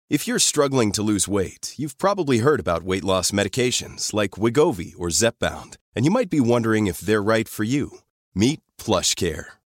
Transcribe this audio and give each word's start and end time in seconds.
If 0.10 0.28
you're 0.28 0.40
struggling 0.40 0.92
to 0.92 1.02
lose 1.02 1.30
weight, 1.30 1.74
you've 1.78 1.98
probably 1.98 2.40
heard 2.40 2.60
about 2.60 2.84
weight 2.84 3.06
loss 3.06 3.32
medications 3.32 4.14
like 4.14 4.32
Wigovi 4.32 4.94
or 4.98 5.08
Zepbound, 5.08 5.78
and 5.96 6.04
you 6.04 6.12
might 6.12 6.30
be 6.30 6.42
wondering 6.42 6.88
if 6.88 7.00
they're 7.00 7.24
right 7.24 7.48
for 7.48 7.64
you. 7.64 8.00
Meet 8.36 8.60
PlushCare 8.78 9.61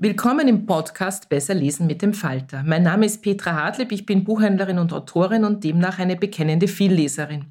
Willkommen 0.00 0.46
im 0.46 0.64
Podcast 0.64 1.28
Besser 1.28 1.54
lesen 1.54 1.88
mit 1.88 2.02
dem 2.02 2.14
Falter. 2.14 2.62
Mein 2.62 2.84
Name 2.84 3.04
ist 3.04 3.20
Petra 3.20 3.54
Hartlieb, 3.54 3.90
ich 3.90 4.06
bin 4.06 4.22
Buchhändlerin 4.22 4.78
und 4.78 4.92
Autorin 4.92 5.44
und 5.44 5.64
demnach 5.64 5.98
eine 5.98 6.14
bekennende 6.14 6.68
Vielleserin. 6.68 7.46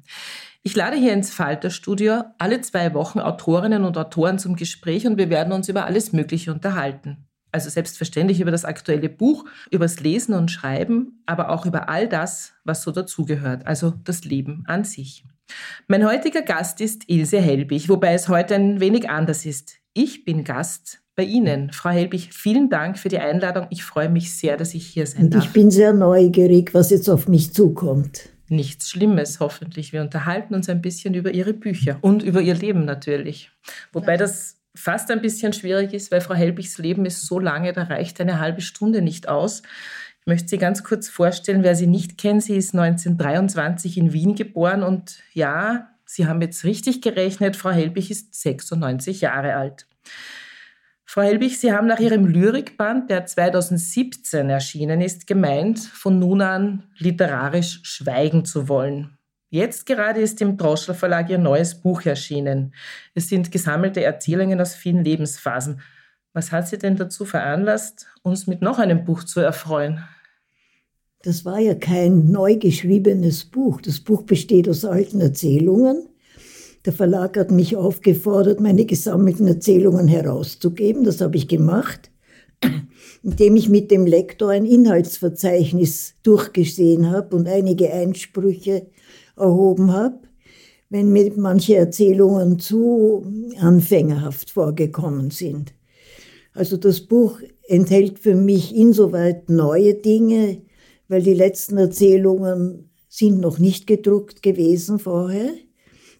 Ich 0.62 0.74
lade 0.74 0.96
hier 0.96 1.12
ins 1.12 1.30
Falterstudio 1.30 2.22
alle 2.38 2.62
zwei 2.62 2.94
Wochen 2.94 3.20
Autorinnen 3.20 3.84
und 3.84 3.98
Autoren 3.98 4.38
zum 4.38 4.56
Gespräch 4.56 5.06
und 5.06 5.18
wir 5.18 5.28
werden 5.28 5.52
uns 5.52 5.68
über 5.68 5.84
alles 5.84 6.14
Mögliche 6.14 6.50
unterhalten. 6.50 7.28
Also 7.52 7.68
selbstverständlich 7.68 8.40
über 8.40 8.50
das 8.50 8.64
aktuelle 8.64 9.10
Buch, 9.10 9.44
über 9.70 9.84
das 9.84 10.00
Lesen 10.00 10.32
und 10.32 10.50
Schreiben, 10.50 11.22
aber 11.26 11.50
auch 11.50 11.66
über 11.66 11.90
all 11.90 12.08
das, 12.08 12.54
was 12.64 12.80
so 12.80 12.92
dazugehört, 12.92 13.66
also 13.66 13.92
das 14.04 14.24
Leben 14.24 14.64
an 14.66 14.84
sich. 14.84 15.22
Mein 15.86 16.06
heutiger 16.06 16.40
Gast 16.40 16.80
ist 16.80 17.10
Ilse 17.10 17.40
Helbig, 17.42 17.90
wobei 17.90 18.14
es 18.14 18.30
heute 18.30 18.54
ein 18.54 18.80
wenig 18.80 19.10
anders 19.10 19.44
ist. 19.44 19.80
Ich 19.92 20.24
bin 20.24 20.44
Gast 20.44 21.02
bei 21.18 21.24
Ihnen. 21.24 21.72
Frau 21.72 21.90
Helbig, 21.90 22.28
vielen 22.32 22.70
Dank 22.70 22.96
für 22.96 23.08
die 23.08 23.18
Einladung. 23.18 23.66
Ich 23.70 23.82
freue 23.82 24.08
mich 24.08 24.32
sehr, 24.32 24.56
dass 24.56 24.72
ich 24.72 24.86
hier 24.86 25.04
sein 25.04 25.24
Und 25.24 25.34
darf. 25.34 25.44
Ich 25.44 25.50
bin 25.50 25.68
sehr 25.72 25.92
neugierig, 25.92 26.72
was 26.74 26.90
jetzt 26.90 27.08
auf 27.10 27.26
mich 27.26 27.52
zukommt. 27.52 28.28
Nichts 28.48 28.88
Schlimmes, 28.88 29.40
hoffentlich. 29.40 29.92
Wir 29.92 30.00
unterhalten 30.00 30.54
uns 30.54 30.68
ein 30.68 30.80
bisschen 30.80 31.14
über 31.14 31.34
Ihre 31.34 31.54
Bücher 31.54 31.98
und 32.02 32.22
über 32.22 32.40
Ihr 32.40 32.54
Leben 32.54 32.84
natürlich. 32.84 33.50
Wobei 33.92 34.16
das 34.16 34.58
fast 34.76 35.10
ein 35.10 35.20
bisschen 35.20 35.52
schwierig 35.52 35.92
ist, 35.92 36.12
weil 36.12 36.20
Frau 36.20 36.34
Helbigs 36.34 36.78
Leben 36.78 37.04
ist 37.04 37.26
so 37.26 37.40
lange, 37.40 37.72
da 37.72 37.82
reicht 37.82 38.20
eine 38.20 38.38
halbe 38.38 38.60
Stunde 38.60 39.02
nicht 39.02 39.28
aus. 39.28 39.62
Ich 40.20 40.26
möchte 40.28 40.46
Sie 40.46 40.58
ganz 40.58 40.84
kurz 40.84 41.08
vorstellen, 41.08 41.64
wer 41.64 41.74
Sie 41.74 41.88
nicht 41.88 42.16
kennt. 42.16 42.44
Sie 42.44 42.54
ist 42.54 42.76
1923 42.76 43.98
in 43.98 44.12
Wien 44.12 44.36
geboren 44.36 44.84
und 44.84 45.18
ja, 45.34 45.88
Sie 46.04 46.28
haben 46.28 46.40
jetzt 46.42 46.62
richtig 46.62 47.02
gerechnet, 47.02 47.56
Frau 47.56 47.70
Helbig 47.70 48.08
ist 48.12 48.40
96 48.40 49.20
Jahre 49.22 49.56
alt. 49.56 49.88
Frau 51.10 51.22
Helbig, 51.22 51.58
Sie 51.58 51.72
haben 51.72 51.86
nach 51.86 52.00
Ihrem 52.00 52.26
Lyrikband, 52.26 53.08
der 53.08 53.24
2017 53.24 54.50
erschienen 54.50 55.00
ist, 55.00 55.26
gemeint, 55.26 55.78
von 55.78 56.18
nun 56.18 56.42
an 56.42 56.82
literarisch 56.98 57.80
schweigen 57.82 58.44
zu 58.44 58.68
wollen. 58.68 59.16
Jetzt 59.48 59.86
gerade 59.86 60.20
ist 60.20 60.42
im 60.42 60.58
Droschler 60.58 60.92
Verlag 60.92 61.30
Ihr 61.30 61.38
neues 61.38 61.80
Buch 61.80 62.02
erschienen. 62.02 62.74
Es 63.14 63.30
sind 63.30 63.50
gesammelte 63.50 64.04
Erzählungen 64.04 64.60
aus 64.60 64.74
vielen 64.74 65.02
Lebensphasen. 65.02 65.80
Was 66.34 66.52
hat 66.52 66.68
Sie 66.68 66.76
denn 66.76 66.96
dazu 66.96 67.24
veranlasst, 67.24 68.06
uns 68.20 68.46
mit 68.46 68.60
noch 68.60 68.78
einem 68.78 69.06
Buch 69.06 69.24
zu 69.24 69.40
erfreuen? 69.40 70.04
Das 71.22 71.46
war 71.46 71.58
ja 71.58 71.74
kein 71.74 72.30
neu 72.30 72.56
geschriebenes 72.56 73.46
Buch. 73.46 73.80
Das 73.80 73.98
Buch 73.98 74.24
besteht 74.24 74.68
aus 74.68 74.84
alten 74.84 75.22
Erzählungen 75.22 76.07
der 76.88 76.94
Verlag 76.94 77.36
hat 77.36 77.50
mich 77.50 77.76
aufgefordert, 77.76 78.60
meine 78.60 78.86
gesammelten 78.86 79.46
Erzählungen 79.46 80.08
herauszugeben. 80.08 81.04
Das 81.04 81.20
habe 81.20 81.36
ich 81.36 81.46
gemacht, 81.46 82.10
indem 83.22 83.56
ich 83.56 83.68
mit 83.68 83.90
dem 83.90 84.06
Lektor 84.06 84.52
ein 84.52 84.64
Inhaltsverzeichnis 84.64 86.14
durchgesehen 86.22 87.10
habe 87.10 87.36
und 87.36 87.46
einige 87.46 87.92
Einsprüche 87.92 88.86
erhoben 89.36 89.92
habe, 89.92 90.20
wenn 90.88 91.12
mir 91.12 91.30
manche 91.36 91.76
Erzählungen 91.76 92.58
zu 92.58 93.26
anfängerhaft 93.60 94.48
vorgekommen 94.48 95.30
sind. 95.30 95.74
Also 96.54 96.78
das 96.78 97.02
Buch 97.02 97.38
enthält 97.68 98.18
für 98.18 98.34
mich 98.34 98.74
insoweit 98.74 99.50
neue 99.50 99.92
Dinge, 99.92 100.62
weil 101.06 101.20
die 101.20 101.34
letzten 101.34 101.76
Erzählungen 101.76 102.88
sind 103.10 103.40
noch 103.40 103.58
nicht 103.58 103.86
gedruckt 103.86 104.42
gewesen 104.42 104.98
vorher. 104.98 105.50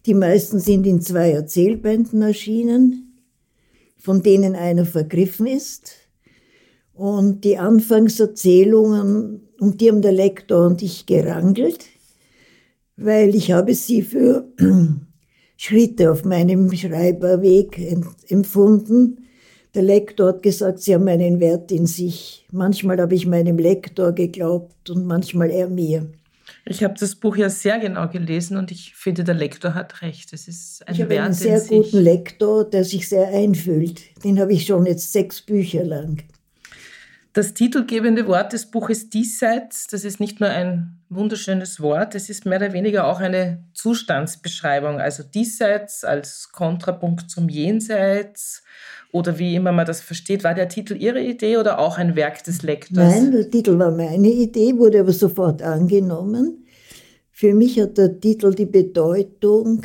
Die 0.05 0.13
meisten 0.13 0.59
sind 0.59 0.87
in 0.87 1.01
zwei 1.01 1.31
Erzählbänden 1.31 2.21
erschienen, 2.21 3.23
von 3.97 4.23
denen 4.23 4.55
einer 4.55 4.85
vergriffen 4.85 5.47
ist. 5.47 5.93
Und 6.93 7.43
die 7.43 7.57
Anfangserzählungen, 7.57 9.41
um 9.59 9.77
die 9.77 9.89
haben 9.89 10.01
der 10.01 10.11
Lektor 10.11 10.67
und 10.67 10.81
ich 10.81 11.05
gerangelt, 11.05 11.85
weil 12.97 13.35
ich 13.35 13.51
habe 13.51 13.73
sie 13.73 14.01
für 14.01 14.47
Schritte 15.57 16.11
auf 16.11 16.25
meinem 16.25 16.71
Schreiberweg 16.73 17.79
empfunden. 18.27 19.25
Der 19.75 19.83
Lektor 19.83 20.29
hat 20.29 20.43
gesagt, 20.43 20.79
sie 20.79 20.95
haben 20.95 21.07
einen 21.07 21.39
Wert 21.39 21.71
in 21.71 21.85
sich. 21.85 22.45
Manchmal 22.51 22.99
habe 22.99 23.15
ich 23.15 23.27
meinem 23.27 23.57
Lektor 23.57 24.13
geglaubt 24.13 24.89
und 24.89 25.05
manchmal 25.05 25.51
er 25.51 25.69
mir. 25.69 26.09
Ich 26.69 26.83
habe 26.83 26.93
das 26.99 27.15
Buch 27.15 27.35
ja 27.35 27.49
sehr 27.49 27.79
genau 27.79 28.07
gelesen 28.07 28.55
und 28.55 28.69
ich 28.69 28.93
finde, 28.95 29.23
der 29.23 29.33
Lektor 29.33 29.73
hat 29.73 30.03
recht. 30.03 30.31
Es 30.33 30.47
ist 30.47 30.87
ein 30.87 30.93
ich 30.93 30.99
Wert 30.99 31.11
habe 31.11 31.23
einen 31.23 31.33
sehr 31.33 31.61
guten 31.61 31.97
Lektor, 31.97 32.63
der 32.63 32.83
sich 32.83 33.09
sehr 33.09 33.27
einfühlt. 33.29 34.23
Den 34.23 34.39
habe 34.39 34.53
ich 34.53 34.67
schon 34.67 34.85
jetzt 34.85 35.11
sechs 35.11 35.41
Bücher 35.41 35.83
lang. 35.83 36.23
Das 37.33 37.55
titelgebende 37.55 38.27
Wort 38.27 38.53
des 38.53 38.69
Buches 38.69 39.09
Diesseits, 39.09 39.87
das 39.87 40.03
ist 40.03 40.19
nicht 40.19 40.39
nur 40.39 40.49
ein 40.49 40.99
wunderschönes 41.09 41.79
Wort, 41.79 42.13
es 42.13 42.29
ist 42.29 42.45
mehr 42.45 42.59
oder 42.59 42.73
weniger 42.73 43.07
auch 43.07 43.19
eine 43.19 43.63
Zustandsbeschreibung. 43.73 44.99
Also 44.99 45.23
Diesseits 45.23 46.03
als 46.03 46.51
Kontrapunkt 46.51 47.31
zum 47.31 47.49
Jenseits 47.49 48.61
oder 49.11 49.39
wie 49.39 49.55
immer 49.55 49.71
man 49.71 49.85
das 49.85 50.01
versteht. 50.01 50.43
War 50.43 50.53
der 50.53 50.69
Titel 50.69 50.95
Ihre 50.95 51.21
Idee 51.21 51.57
oder 51.57 51.79
auch 51.79 51.97
ein 51.97 52.15
Werk 52.15 52.43
des 52.43 52.61
Lektors? 52.61 52.97
Nein, 52.97 53.31
der 53.31 53.49
Titel 53.49 53.77
war 53.79 53.91
meine 53.91 54.29
Idee, 54.29 54.77
wurde 54.77 54.99
aber 54.99 55.13
sofort 55.13 55.61
angenommen. 55.61 56.65
Für 57.31 57.53
mich 57.53 57.79
hat 57.79 57.97
der 57.97 58.19
Titel 58.19 58.53
die 58.53 58.65
Bedeutung, 58.65 59.83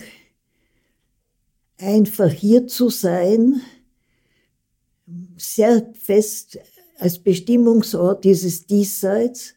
einfach 1.79 2.31
hier 2.31 2.67
zu 2.67 2.91
sein, 2.91 3.61
sehr 5.37 5.91
fest 5.95 6.59
als 6.99 7.19
Bestimmungsort 7.19 8.25
dieses 8.25 8.67
Diesseits 8.67 9.55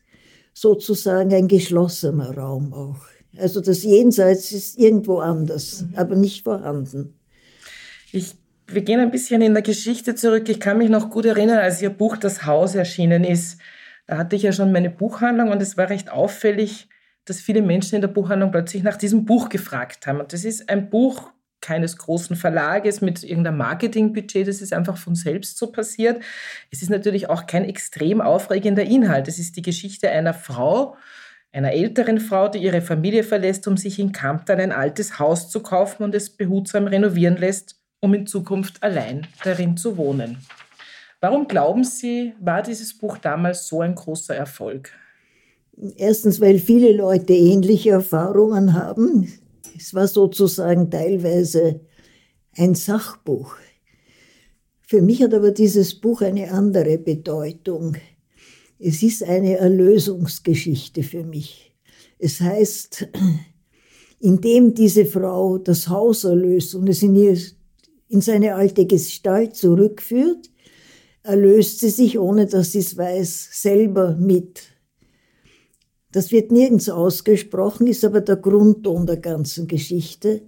sozusagen 0.54 1.34
ein 1.34 1.48
geschlossener 1.48 2.36
Raum 2.36 2.74
auch. 2.74 3.06
Also 3.38 3.62
das 3.62 3.84
Jenseits 3.84 4.52
ist 4.52 4.78
irgendwo 4.80 5.20
anders, 5.20 5.84
mhm. 5.84 5.96
aber 5.96 6.16
nicht 6.16 6.44
vorhanden. 6.44 7.14
Ich, 8.12 8.34
wir 8.68 8.82
gehen 8.82 9.00
ein 9.00 9.12
bisschen 9.12 9.42
in 9.42 9.54
der 9.54 9.64
Geschichte 9.64 10.16
zurück. 10.16 10.50
Ich 10.50 10.60
kann 10.60 10.78
mich 10.78 10.90
noch 10.90 11.10
gut 11.10 11.26
erinnern, 11.26 11.58
als 11.58 11.82
Ihr 11.82 11.90
Buch 11.90 12.18
Das 12.18 12.46
Haus 12.46 12.76
erschienen 12.76 13.24
ist. 13.24 13.60
Da 14.06 14.18
hatte 14.18 14.36
ich 14.36 14.44
ja 14.44 14.52
schon 14.52 14.72
meine 14.72 14.90
Buchhandlung 14.90 15.50
und 15.50 15.62
es 15.62 15.78
war 15.78 15.90
recht 15.90 16.12
auffällig, 16.12 16.88
dass 17.26 17.42
viele 17.42 17.62
Menschen 17.62 17.96
in 17.96 18.02
der 18.02 18.08
Buchhandlung 18.08 18.52
plötzlich 18.52 18.84
nach 18.84 18.98
diesem 18.98 19.26
Buch 19.26 19.50
gefragt 19.50 20.08
haben. 20.08 20.20
Und 20.20 20.34
das 20.34 20.46
ist 20.46 20.70
ein 20.70 20.90
Buch 20.90 21.32
keines 21.62 21.98
großen 21.98 22.36
Verlages 22.36 23.02
mit 23.02 23.24
irgendeinem 23.24 23.58
Marketingbudget, 23.58 24.48
das 24.48 24.62
ist 24.62 24.74
einfach 24.74 24.98
von 24.98 25.16
selbst 25.16 25.58
so 25.58 25.72
passiert. 25.72 26.24
Es 26.72 26.82
ist 26.82 26.90
natürlich 26.90 27.30
auch 27.30 27.48
kein 27.48 27.66
extrem 27.66 28.22
aufregender 28.22 28.84
Inhalt. 28.84 29.28
Es 29.28 29.40
ist 29.40 29.58
die 29.58 29.62
Geschichte 29.64 30.10
einer 30.10 30.34
Frau, 30.34 30.96
einer 31.52 31.74
älteren 31.74 32.20
Frau, 32.20 32.48
die 32.48 32.60
ihre 32.60 32.82
Familie 32.82 33.24
verlässt, 33.24 33.68
um 33.68 33.76
sich 33.76 34.00
in 34.00 34.12
Kampton 34.12 34.60
ein 34.60 34.72
altes 34.72 35.20
Haus 35.20 35.50
zu 35.50 35.62
kaufen 35.62 36.04
und 36.04 36.14
es 36.14 36.30
behutsam 36.30 36.88
renovieren 36.88 37.38
lässt, 37.38 37.76
um 38.08 38.14
in 38.14 38.26
Zukunft 38.26 38.82
allein 38.82 39.28
darin 39.44 39.76
zu 39.76 39.98
wohnen. 39.98 40.38
Warum 41.20 41.48
glauben 41.48 41.84
Sie, 41.84 42.34
war 42.40 42.62
dieses 42.62 42.98
Buch 42.98 43.18
damals 43.18 43.68
so 43.68 43.82
ein 43.82 43.96
großer 43.96 44.34
Erfolg? 44.34 44.92
Erstens, 45.98 46.40
weil 46.40 46.58
viele 46.58 46.94
Leute 46.94 47.34
ähnliche 47.34 47.90
Erfahrungen 47.90 48.74
haben. 48.74 49.28
Es 49.76 49.94
war 49.94 50.08
sozusagen 50.08 50.90
teilweise 50.90 51.82
ein 52.56 52.76
Sachbuch. 52.76 53.58
Für 54.82 55.02
mich 55.02 55.22
hat 55.22 55.34
aber 55.34 55.52
dieses 55.52 56.00
Buch 56.00 56.22
eine 56.22 56.52
andere 56.52 56.98
Bedeutung. 56.98 57.98
Es 58.80 59.04
ist 59.04 59.22
eine 59.22 59.58
Erlösungsgeschichte 59.58 61.04
für 61.04 61.26
mich. 61.26 61.76
Es 62.20 62.40
heißt, 62.40 63.10
indem 64.22 64.74
diese 64.74 65.06
Frau 65.06 65.58
das 65.58 65.90
Haus 65.90 66.24
erlöst 66.24 66.74
und 66.74 66.88
es 66.88 67.04
in, 67.04 67.16
ihr, 67.16 67.38
in 68.10 68.22
seine 68.22 68.56
alte 68.56 68.86
Gestalt 68.86 69.56
zurückführt, 69.56 70.50
erlöst 71.24 71.80
sie 71.80 71.90
sich, 71.90 72.18
ohne 72.18 72.46
dass 72.46 72.72
sie 72.72 72.80
es 72.80 72.98
weiß, 72.98 73.50
selber 73.52 74.16
mit. 74.16 74.64
Das 76.12 76.32
wird 76.32 76.52
nirgends 76.52 76.90
ausgesprochen, 76.90 77.86
ist 77.88 78.06
aber 78.06 78.22
der 78.22 78.38
Grundton 78.38 79.06
der 79.06 79.18
ganzen 79.18 79.68
Geschichte. 79.68 80.42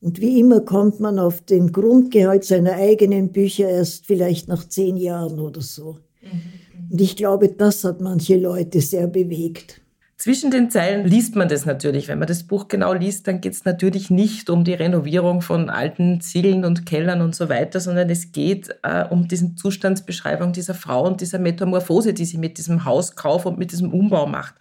Und 0.00 0.20
wie 0.20 0.40
immer 0.40 0.60
kommt 0.60 1.00
man 1.00 1.18
auf 1.18 1.40
den 1.42 1.72
Grundgehalt 1.72 2.44
seiner 2.44 2.72
eigenen 2.74 3.32
Bücher 3.32 3.68
erst 3.68 4.06
vielleicht 4.06 4.48
nach 4.48 4.68
zehn 4.68 4.96
Jahren 4.96 5.40
oder 5.40 5.60
so. 5.60 5.98
Mhm. 6.20 6.90
Und 6.90 7.00
ich 7.00 7.16
glaube, 7.16 7.48
das 7.48 7.84
hat 7.84 8.00
manche 8.00 8.36
Leute 8.36 8.80
sehr 8.80 9.06
bewegt. 9.06 9.80
Zwischen 10.18 10.50
den 10.50 10.68
Zeilen 10.68 11.06
liest 11.06 11.36
man 11.36 11.48
das 11.48 11.64
natürlich. 11.64 12.08
Wenn 12.08 12.18
man 12.18 12.26
das 12.26 12.42
Buch 12.42 12.66
genau 12.66 12.92
liest, 12.92 13.28
dann 13.28 13.40
geht 13.40 13.52
es 13.52 13.64
natürlich 13.64 14.10
nicht 14.10 14.50
um 14.50 14.64
die 14.64 14.74
Renovierung 14.74 15.42
von 15.42 15.70
alten 15.70 16.20
Ziegeln 16.20 16.64
und 16.64 16.86
Kellern 16.86 17.20
und 17.20 17.36
so 17.36 17.48
weiter, 17.48 17.78
sondern 17.78 18.10
es 18.10 18.32
geht 18.32 18.76
äh, 18.82 19.04
um 19.04 19.28
diesen 19.28 19.56
Zustandsbeschreibung 19.56 20.52
dieser 20.52 20.74
Frau 20.74 21.06
und 21.06 21.20
dieser 21.20 21.38
Metamorphose, 21.38 22.14
die 22.14 22.24
sie 22.24 22.36
mit 22.36 22.58
diesem 22.58 22.84
Hauskauf 22.84 23.46
und 23.46 23.58
mit 23.58 23.70
diesem 23.70 23.92
Umbau 23.92 24.26
macht. 24.26 24.56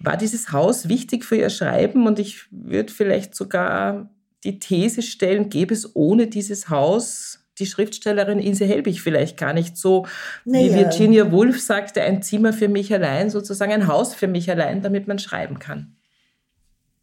War 0.00 0.16
dieses 0.16 0.50
Haus 0.50 0.88
wichtig 0.88 1.24
für 1.24 1.36
ihr 1.36 1.50
Schreiben? 1.50 2.08
Und 2.08 2.18
ich 2.18 2.46
würde 2.50 2.92
vielleicht 2.92 3.36
sogar 3.36 4.10
die 4.42 4.58
These 4.58 5.02
stellen, 5.02 5.50
gäbe 5.50 5.72
es 5.72 5.94
ohne 5.94 6.26
dieses 6.26 6.68
Haus 6.68 7.39
die 7.60 7.66
Schriftstellerin 7.66 8.38
Ilse 8.38 8.64
Helbig 8.64 9.02
vielleicht 9.02 9.36
gar 9.36 9.52
nicht 9.52 9.76
so, 9.76 10.06
naja. 10.44 10.66
wie 10.66 10.74
Virginia 10.76 11.30
Woolf 11.30 11.60
sagte, 11.60 12.02
ein 12.02 12.22
Zimmer 12.22 12.52
für 12.52 12.68
mich 12.68 12.92
allein, 12.92 13.30
sozusagen 13.30 13.72
ein 13.72 13.86
Haus 13.86 14.14
für 14.14 14.28
mich 14.28 14.50
allein, 14.50 14.82
damit 14.82 15.06
man 15.06 15.18
schreiben 15.18 15.58
kann. 15.58 15.96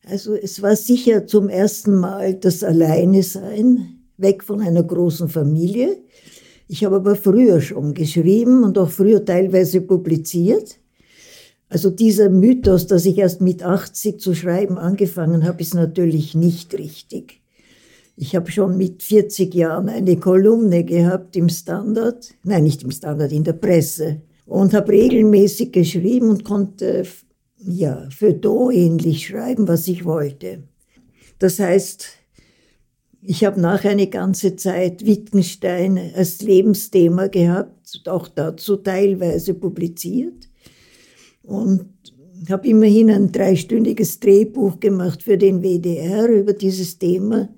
Also 0.09 0.35
es 0.35 0.61
war 0.61 0.75
sicher 0.75 1.27
zum 1.27 1.49
ersten 1.49 1.95
Mal 1.95 2.33
das 2.35 2.63
Alleine 2.63 3.23
sein, 3.23 4.03
weg 4.17 4.43
von 4.43 4.61
einer 4.61 4.83
großen 4.83 5.29
Familie. 5.29 5.97
Ich 6.67 6.83
habe 6.83 6.97
aber 6.97 7.15
früher 7.15 7.61
schon 7.61 7.93
geschrieben 7.93 8.63
und 8.63 8.77
auch 8.77 8.89
früher 8.89 9.23
teilweise 9.23 9.81
publiziert. 9.81 10.79
Also 11.69 11.89
dieser 11.89 12.29
Mythos, 12.29 12.87
dass 12.87 13.05
ich 13.05 13.17
erst 13.17 13.41
mit 13.41 13.63
80 13.63 14.19
zu 14.19 14.33
schreiben 14.33 14.77
angefangen 14.77 15.45
habe, 15.45 15.61
ist 15.61 15.73
natürlich 15.73 16.35
nicht 16.35 16.73
richtig. 16.73 17.41
Ich 18.19 18.35
habe 18.35 18.49
schon 18.51 18.77
mit 18.77 19.03
40 19.03 19.53
Jahren 19.53 19.89
eine 19.89 20.17
Kolumne 20.17 20.83
gehabt 20.83 21.35
im 21.35 21.49
Standard, 21.49 22.33
nein, 22.43 22.63
nicht 22.63 22.81
im 22.81 22.89
Standard, 22.89 23.31
in 23.31 23.43
der 23.43 23.53
Presse 23.53 24.21
und 24.47 24.73
habe 24.73 24.91
regelmäßig 24.91 25.71
geschrieben 25.71 26.31
und 26.31 26.43
konnte 26.43 27.05
ja 27.59 28.09
für 28.09 28.33
Do 28.33 28.71
ähnlich 28.71 29.27
schreiben, 29.27 29.67
was 29.67 29.87
ich 29.87 30.03
wollte. 30.03 30.63
Das 31.37 31.59
heißt, 31.59 32.07
ich 33.21 33.45
habe 33.45 33.61
nachher 33.61 33.91
eine 33.91 34.07
ganze 34.07 34.55
Zeit 34.55 35.05
Wittgenstein 35.05 35.99
als 36.15 36.41
Lebensthema 36.41 37.27
gehabt, 37.27 38.01
auch 38.07 38.27
dazu 38.29 38.77
teilweise 38.77 39.53
publiziert 39.53 40.49
und 41.43 41.85
habe 42.49 42.67
immerhin 42.67 43.11
ein 43.11 43.31
dreistündiges 43.31 44.19
Drehbuch 44.19 44.79
gemacht 44.79 45.21
für 45.21 45.37
den 45.37 45.61
WDR 45.61 46.27
über 46.29 46.53
dieses 46.53 46.97
Thema 46.97 47.49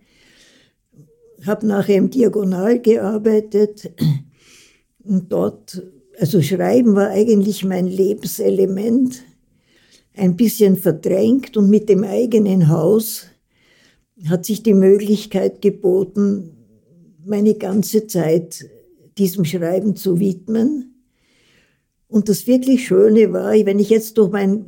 habe 1.46 1.68
nachher 1.68 1.96
im 1.96 2.10
Diagonal 2.10 2.80
gearbeitet 2.80 3.92
und 5.04 5.32
dort, 5.32 5.82
also 6.20 6.42
Schreiben 6.42 6.96
war 6.96 7.10
eigentlich 7.10 7.64
mein 7.64 7.88
Lebenselement, 7.88 9.24
ein 10.16 10.36
bisschen 10.36 10.76
verdrängt 10.76 11.56
und 11.56 11.70
mit 11.70 11.88
dem 11.88 12.04
eigenen 12.04 12.68
Haus 12.70 13.26
hat 14.28 14.46
sich 14.46 14.64
die 14.64 14.74
Möglichkeit 14.74 15.62
geboten, 15.62 16.58
meine 17.26 17.56
ganze 17.56 18.08
Zeit 18.08 18.66
diesem 19.18 19.46
Schreiben 19.46 19.96
zu 19.96 20.20
widmen. 20.20 21.04
Und 22.08 22.28
das 22.28 22.48
wirklich 22.48 22.88
Schöne 22.88 23.32
war, 23.32 23.54
wenn 23.54 23.80
ich 23.80 23.90
jetzt 23.90 24.18
durch 24.18 24.32
mein 24.32 24.66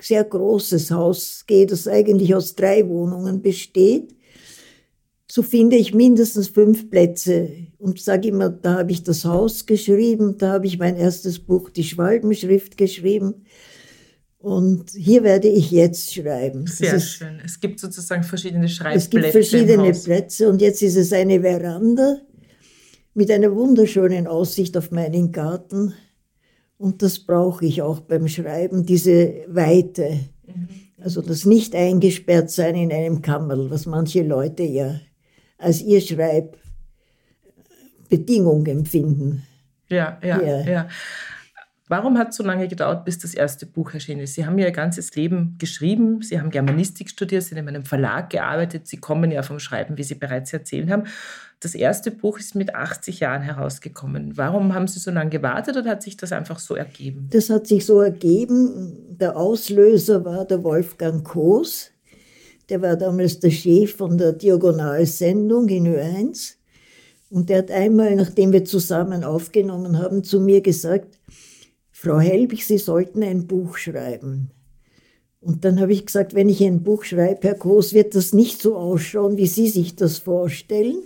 sehr 0.00 0.24
großes 0.24 0.90
Haus 0.90 1.44
gehe, 1.46 1.66
das 1.66 1.86
eigentlich 1.86 2.34
aus 2.34 2.54
drei 2.54 2.88
Wohnungen 2.88 3.42
besteht, 3.42 4.16
so 5.30 5.42
finde 5.42 5.76
ich 5.76 5.92
mindestens 5.94 6.48
fünf 6.48 6.90
Plätze 6.90 7.50
und 7.78 8.00
sage 8.00 8.28
immer, 8.28 8.48
da 8.48 8.78
habe 8.78 8.92
ich 8.92 9.02
das 9.02 9.24
Haus 9.24 9.66
geschrieben, 9.66 10.38
da 10.38 10.52
habe 10.54 10.66
ich 10.66 10.78
mein 10.78 10.96
erstes 10.96 11.38
Buch, 11.38 11.68
die 11.70 11.84
Schwalbenschrift, 11.84 12.76
geschrieben. 12.78 13.44
Und 14.38 14.90
hier 14.90 15.24
werde 15.24 15.48
ich 15.48 15.70
jetzt 15.70 16.14
schreiben. 16.14 16.66
Sehr 16.66 16.94
ist, 16.94 17.10
schön. 17.10 17.40
Es 17.44 17.60
gibt 17.60 17.80
sozusagen 17.80 18.22
verschiedene 18.22 18.68
Schreibplätze. 18.68 19.04
Es 19.04 19.10
gibt 19.10 19.26
verschiedene 19.26 19.92
Plätze 19.92 20.48
und 20.48 20.62
jetzt 20.62 20.80
ist 20.80 20.96
es 20.96 21.12
eine 21.12 21.40
Veranda 21.40 22.20
mit 23.14 23.30
einer 23.30 23.54
wunderschönen 23.54 24.26
Aussicht 24.26 24.76
auf 24.76 24.92
meinen 24.92 25.32
Garten. 25.32 25.92
Und 26.78 27.02
das 27.02 27.18
brauche 27.18 27.66
ich 27.66 27.82
auch 27.82 28.00
beim 28.00 28.28
Schreiben, 28.28 28.86
diese 28.86 29.44
Weite. 29.48 30.20
Mhm. 30.46 30.68
Also 31.00 31.20
das 31.20 31.44
nicht 31.44 31.74
eingesperrt 31.74 32.50
sein 32.50 32.76
in 32.76 32.92
einem 32.92 33.20
Kammerl, 33.20 33.70
was 33.70 33.86
manche 33.86 34.22
Leute 34.22 34.62
ja 34.62 35.00
als 35.58 35.82
ihr 35.82 36.00
Schreibbedingung 36.00 38.64
empfinden. 38.66 39.42
Ja, 39.88 40.18
ja, 40.22 40.40
ja, 40.40 40.60
ja. 40.60 40.88
Warum 41.88 42.18
hat 42.18 42.30
es 42.30 42.36
so 42.36 42.44
lange 42.44 42.68
gedauert, 42.68 43.06
bis 43.06 43.18
das 43.18 43.32
erste 43.32 43.64
Buch 43.64 43.94
erschienen 43.94 44.20
ist? 44.20 44.34
Sie 44.34 44.44
haben 44.44 44.58
Ihr 44.58 44.70
ganzes 44.72 45.16
Leben 45.16 45.56
geschrieben, 45.58 46.20
Sie 46.20 46.38
haben 46.38 46.50
Germanistik 46.50 47.08
studiert, 47.08 47.44
Sie 47.44 47.56
haben 47.56 47.66
in 47.66 47.76
einem 47.76 47.86
Verlag 47.86 48.28
gearbeitet, 48.28 48.86
Sie 48.86 48.98
kommen 48.98 49.30
ja 49.30 49.42
vom 49.42 49.58
Schreiben, 49.58 49.96
wie 49.96 50.02
Sie 50.02 50.14
bereits 50.14 50.52
erzählt 50.52 50.90
haben. 50.90 51.04
Das 51.60 51.74
erste 51.74 52.10
Buch 52.10 52.38
ist 52.38 52.54
mit 52.54 52.74
80 52.74 53.20
Jahren 53.20 53.40
herausgekommen. 53.40 54.36
Warum 54.36 54.74
haben 54.74 54.86
Sie 54.86 55.00
so 55.00 55.10
lange 55.10 55.30
gewartet 55.30 55.78
oder 55.78 55.90
hat 55.90 56.02
sich 56.02 56.18
das 56.18 56.30
einfach 56.30 56.58
so 56.58 56.74
ergeben? 56.74 57.28
Das 57.30 57.48
hat 57.48 57.66
sich 57.66 57.86
so 57.86 58.02
ergeben. 58.02 59.16
Der 59.18 59.36
Auslöser 59.36 60.26
war 60.26 60.44
der 60.44 60.62
Wolfgang 60.62 61.24
Koos, 61.24 61.90
der 62.68 62.82
war 62.82 62.96
damals 62.96 63.40
der 63.40 63.50
Chef 63.50 63.96
von 63.96 64.18
der 64.18 64.32
Diagonalsendung 64.32 65.68
in 65.68 65.86
Ö1. 65.86 66.54
Und 67.30 67.50
der 67.50 67.58
hat 67.58 67.70
einmal, 67.70 68.14
nachdem 68.16 68.52
wir 68.52 68.64
zusammen 68.64 69.24
aufgenommen 69.24 69.98
haben, 69.98 70.24
zu 70.24 70.40
mir 70.40 70.60
gesagt, 70.60 71.18
Frau 71.90 72.20
Helbig, 72.20 72.64
Sie 72.64 72.78
sollten 72.78 73.22
ein 73.22 73.46
Buch 73.46 73.76
schreiben. 73.76 74.50
Und 75.40 75.64
dann 75.64 75.80
habe 75.80 75.92
ich 75.92 76.06
gesagt, 76.06 76.34
wenn 76.34 76.48
ich 76.48 76.62
ein 76.62 76.82
Buch 76.82 77.04
schreibe, 77.04 77.48
Herr 77.48 77.54
Groß, 77.54 77.92
wird 77.92 78.14
das 78.14 78.32
nicht 78.32 78.60
so 78.60 78.76
ausschauen, 78.76 79.36
wie 79.36 79.46
Sie 79.46 79.68
sich 79.68 79.96
das 79.96 80.18
vorstellen. 80.18 81.02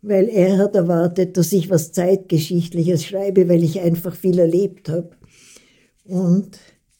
Weil 0.00 0.28
er 0.28 0.58
hat 0.58 0.74
erwartet, 0.74 1.36
dass 1.36 1.52
ich 1.52 1.70
was 1.70 1.92
Zeitgeschichtliches 1.92 3.04
schreibe, 3.04 3.48
weil 3.48 3.62
ich 3.62 3.80
einfach 3.80 4.16
viel 4.16 4.38
erlebt 4.38 4.88
habe. 4.88 5.10
Und 6.04 6.58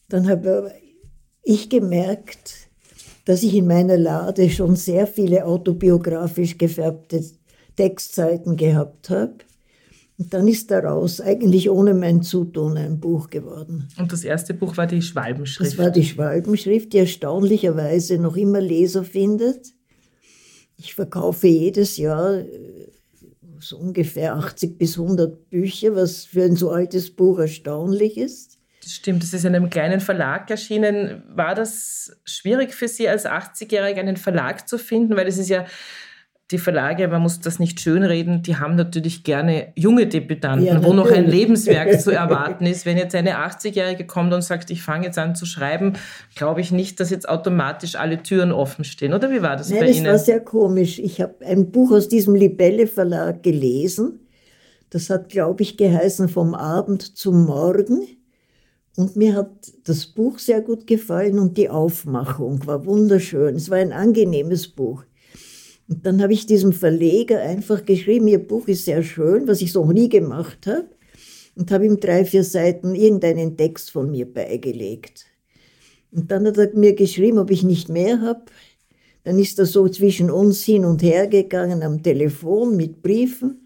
dann 0.09 0.29
habe 0.29 0.73
ich 1.43 1.69
gemerkt, 1.69 2.62
dass 3.25 3.43
ich 3.43 3.55
in 3.55 3.67
meiner 3.67 3.97
Lade 3.97 4.51
schon 4.51 4.77
sehr 4.77 5.07
viele 5.07 5.45
autobiografisch 5.45 6.59
gefärbte 6.59 7.25
Textseiten 7.77 8.57
gehabt 8.57 9.11
habe. 9.11 9.35
Und 10.19 10.35
dann 10.35 10.47
ist 10.47 10.71
daraus 10.71 11.21
eigentlich 11.21 11.71
ohne 11.71 11.95
mein 11.95 12.23
Zutun 12.23 12.77
ein 12.77 13.01
Buch 13.01 13.31
geworden. 13.31 13.89
Und 13.99 14.13
das 14.13 14.25
erste 14.25 14.55
Buch 14.55 14.77
war 14.77 14.87
die 14.87 15.03
Schwalbenschrift? 15.03 15.73
Das 15.73 15.79
war 15.79 15.91
die 15.91 16.05
Schwalbenschrift, 16.05 16.93
die 16.93 16.99
erstaunlicherweise 16.99 18.19
noch 18.19 18.37
immer 18.37 18.61
Leser 18.61 19.05
findet. 19.05 19.73
Ich 20.77 20.95
verkaufe 20.95 21.49
jedes 21.49 21.97
Jahr 21.97 22.39
äh, 22.39 22.47
so 23.61 23.79
ungefähr 23.79 24.35
80 24.37 24.79
bis 24.79 24.99
100 24.99 25.49
Bücher, 25.49 25.95
was 25.95 26.25
für 26.25 26.43
ein 26.43 26.57
so 26.57 26.71
altes 26.71 27.11
Buch 27.11 27.39
erstaunlich 27.39 28.19
ist. 28.19 28.59
Das 28.83 28.93
stimmt, 28.93 29.23
das 29.23 29.33
ist 29.33 29.45
in 29.45 29.55
einem 29.55 29.71
kleinen 29.71 30.01
Verlag 30.01 30.51
erschienen. 30.51 31.23
War 31.29 31.55
das 31.55 32.17
schwierig 32.25 32.75
für 32.75 32.89
Sie 32.89 33.09
als 33.09 33.27
80-Jährige 33.27 34.01
einen 34.01 34.17
Verlag 34.17 34.69
zu 34.69 34.77
finden? 34.77 35.17
Weil 35.17 35.29
es 35.29 35.39
ist 35.39 35.49
ja 35.49 35.67
die 36.53 36.59
Verlage, 36.59 37.09
man 37.09 37.23
muss 37.23 37.41
das 37.41 37.59
nicht 37.59 37.81
schönreden, 37.81 38.43
die 38.43 38.57
haben 38.57 38.77
natürlich 38.77 39.25
gerne 39.25 39.73
junge 39.75 40.07
Debütanten, 40.07 40.67
ja, 40.67 40.85
wo 40.85 40.93
noch 40.93 41.11
ein 41.11 41.27
Lebenswerk 41.27 42.01
zu 42.01 42.11
erwarten 42.13 42.67
ist. 42.67 42.85
Wenn 42.85 42.99
jetzt 42.99 43.15
eine 43.15 43.39
80-Jährige 43.39 44.07
kommt 44.07 44.33
und 44.35 44.43
sagt, 44.43 44.71
ich 44.71 44.83
fange 44.83 45.07
jetzt 45.07 45.19
an 45.19 45.35
zu 45.35 45.47
schreiben, 45.47 45.95
glaube 46.35 46.61
ich 46.61 46.71
nicht, 46.71 47.01
dass 47.01 47.11
jetzt 47.11 47.29
automatisch 47.29 47.97
alle 47.97 48.23
Türen 48.23 48.53
offen 48.53 48.85
stehen. 48.85 49.15
Oder 49.15 49.31
wie 49.31 49.43
war 49.43 49.57
das 49.57 49.71
Nein, 49.71 49.81
bei 49.81 49.87
das 49.87 49.97
Ihnen? 49.97 50.05
Das 50.05 50.13
war 50.13 50.25
sehr 50.25 50.41
komisch. 50.41 50.99
Ich 50.99 51.21
habe 51.21 51.35
ein 51.45 51.71
Buch 51.71 51.93
aus 51.93 52.09
diesem 52.09 52.35
Libelle 52.35 52.87
Verlag 52.87 53.43
gelesen. 53.43 54.21
Das 54.91 55.09
hat, 55.09 55.31
glaube 55.31 55.63
ich, 55.63 55.79
geheißen 55.79 56.29
Vom 56.29 56.55
Abend 56.55 57.17
zum 57.17 57.47
Morgen. 57.47 58.03
Und 58.97 59.17
mir 59.17 59.35
hat 59.35 59.73
das 59.85 60.07
Buch 60.07 60.39
sehr 60.39 60.61
gut 60.61 60.87
gefallen 60.87 61.39
und 61.39 61.57
die 61.57 61.71
Aufmachung 61.71 62.67
war 62.67 62.85
wunderschön. 62.85 63.57
Es 63.57 63.71
war 63.71 63.79
ein 63.79 63.93
angenehmes 63.93 64.69
Buch. 64.69 65.05
Und 65.89 66.07
dann 66.07 66.23
habe 66.23 66.33
ich 66.33 66.47
diesem 66.47 66.73
Verleger 66.73 67.41
einfach 67.41 67.85
geschrieben, 67.85 68.29
Ihr 68.29 68.39
Buch 68.39 68.69
ist 68.69 68.85
sehr 68.85 69.03
schön, 69.03 69.49
was 69.49 69.63
ich 69.63 69.73
so 69.73 69.85
noch 69.85 69.93
nie 69.93 70.09
gemacht 70.09 70.67
habe. 70.67 70.89
Und 71.55 71.71
habe 71.71 71.85
ihm 71.85 72.01
drei, 72.01 72.25
vier 72.25 72.45
Seiten 72.45 72.95
irgendeinen 72.95 73.59
Text 73.59 73.91
von 73.91 74.11
mir 74.11 74.25
beigelegt. 74.25 75.27
Und 76.11 76.31
dann 76.31 76.47
hat 76.47 76.57
er 76.57 76.75
mir 76.75 76.95
geschrieben, 76.95 77.39
ob 77.39 77.51
ich 77.51 77.63
nicht 77.63 77.89
mehr 77.89 78.21
habe. 78.21 78.45
Dann 79.25 79.39
ist 79.39 79.59
er 79.59 79.67
so 79.67 79.89
zwischen 79.89 80.31
uns 80.31 80.63
hin 80.63 80.85
und 80.85 81.03
her 81.03 81.27
gegangen 81.27 81.83
am 81.83 82.03
Telefon 82.03 82.77
mit 82.77 83.03
Briefen. 83.03 83.62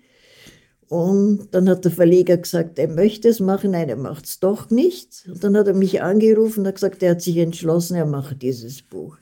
Und 0.88 1.48
dann 1.50 1.68
hat 1.68 1.84
der 1.84 1.90
Verleger 1.90 2.36
gesagt, 2.36 2.78
er 2.78 2.88
möchte 2.88 3.28
es 3.28 3.40
machen, 3.40 3.72
nein, 3.72 3.88
er 3.88 3.96
macht 3.96 4.26
es 4.26 4.38
doch 4.38 4.70
nicht. 4.70 5.24
Und 5.26 5.42
dann 5.42 5.56
hat 5.56 5.66
er 5.66 5.74
mich 5.74 6.02
angerufen 6.02 6.60
und 6.60 6.66
hat 6.68 6.76
gesagt, 6.76 7.02
er 7.02 7.12
hat 7.12 7.22
sich 7.22 7.38
entschlossen, 7.38 7.96
er 7.96 8.06
macht 8.06 8.42
dieses 8.42 8.82
Buch. 8.82 9.16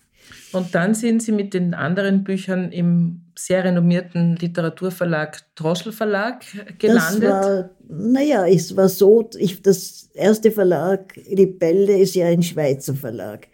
Und 0.52 0.75
dann 0.75 0.94
sind 0.94 1.23
Sie 1.23 1.33
mit 1.33 1.52
den 1.54 1.75
anderen 1.75 2.23
Büchern 2.23 2.71
im 2.71 3.23
sehr 3.37 3.64
renommierten 3.64 4.37
Literaturverlag 4.37 5.40
Droschel 5.54 5.92
Verlag 5.92 6.44
gelandet? 6.78 7.25
Das 7.25 7.44
war, 7.44 7.71
naja, 7.88 8.47
es 8.47 8.76
war 8.76 8.88
so, 8.88 9.28
ich, 9.37 9.61
das 9.62 10.11
erste 10.14 10.50
Verlag, 10.50 11.16
Rebelle, 11.28 11.99
ist 11.99 12.14
ja 12.14 12.26
ein 12.26 12.42
Schweizer 12.42 12.94
Verlag. 12.94 13.49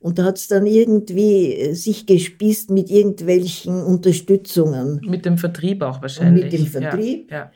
Und 0.00 0.18
da 0.18 0.24
hat 0.24 0.38
es 0.38 0.46
dann 0.48 0.66
irgendwie 0.66 1.54
äh, 1.54 1.74
sich 1.74 2.06
gespießt 2.06 2.70
mit 2.70 2.90
irgendwelchen 2.90 3.82
Unterstützungen. 3.82 5.00
Mit 5.04 5.24
dem 5.24 5.38
Vertrieb 5.38 5.82
auch 5.82 6.00
wahrscheinlich. 6.00 6.44
Und 6.44 6.52
mit 6.52 6.60
dem 6.60 6.66
Vertrieb. 6.66 7.30
Ja, 7.30 7.36
ja. 7.36 7.50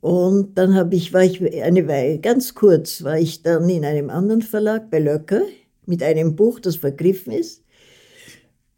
Und 0.00 0.56
dann 0.56 0.74
habe 0.74 0.94
ich, 0.94 1.12
war 1.12 1.24
ich 1.24 1.42
eine 1.62 1.88
Weile, 1.88 2.20
ganz 2.20 2.54
kurz, 2.54 3.02
war 3.02 3.18
ich 3.18 3.42
dann 3.42 3.68
in 3.68 3.84
einem 3.84 4.10
anderen 4.10 4.42
Verlag 4.42 4.90
bei 4.90 5.00
Löcker 5.00 5.42
mit 5.86 6.02
einem 6.04 6.36
Buch, 6.36 6.60
das 6.60 6.76
vergriffen 6.76 7.32
ist. 7.32 7.64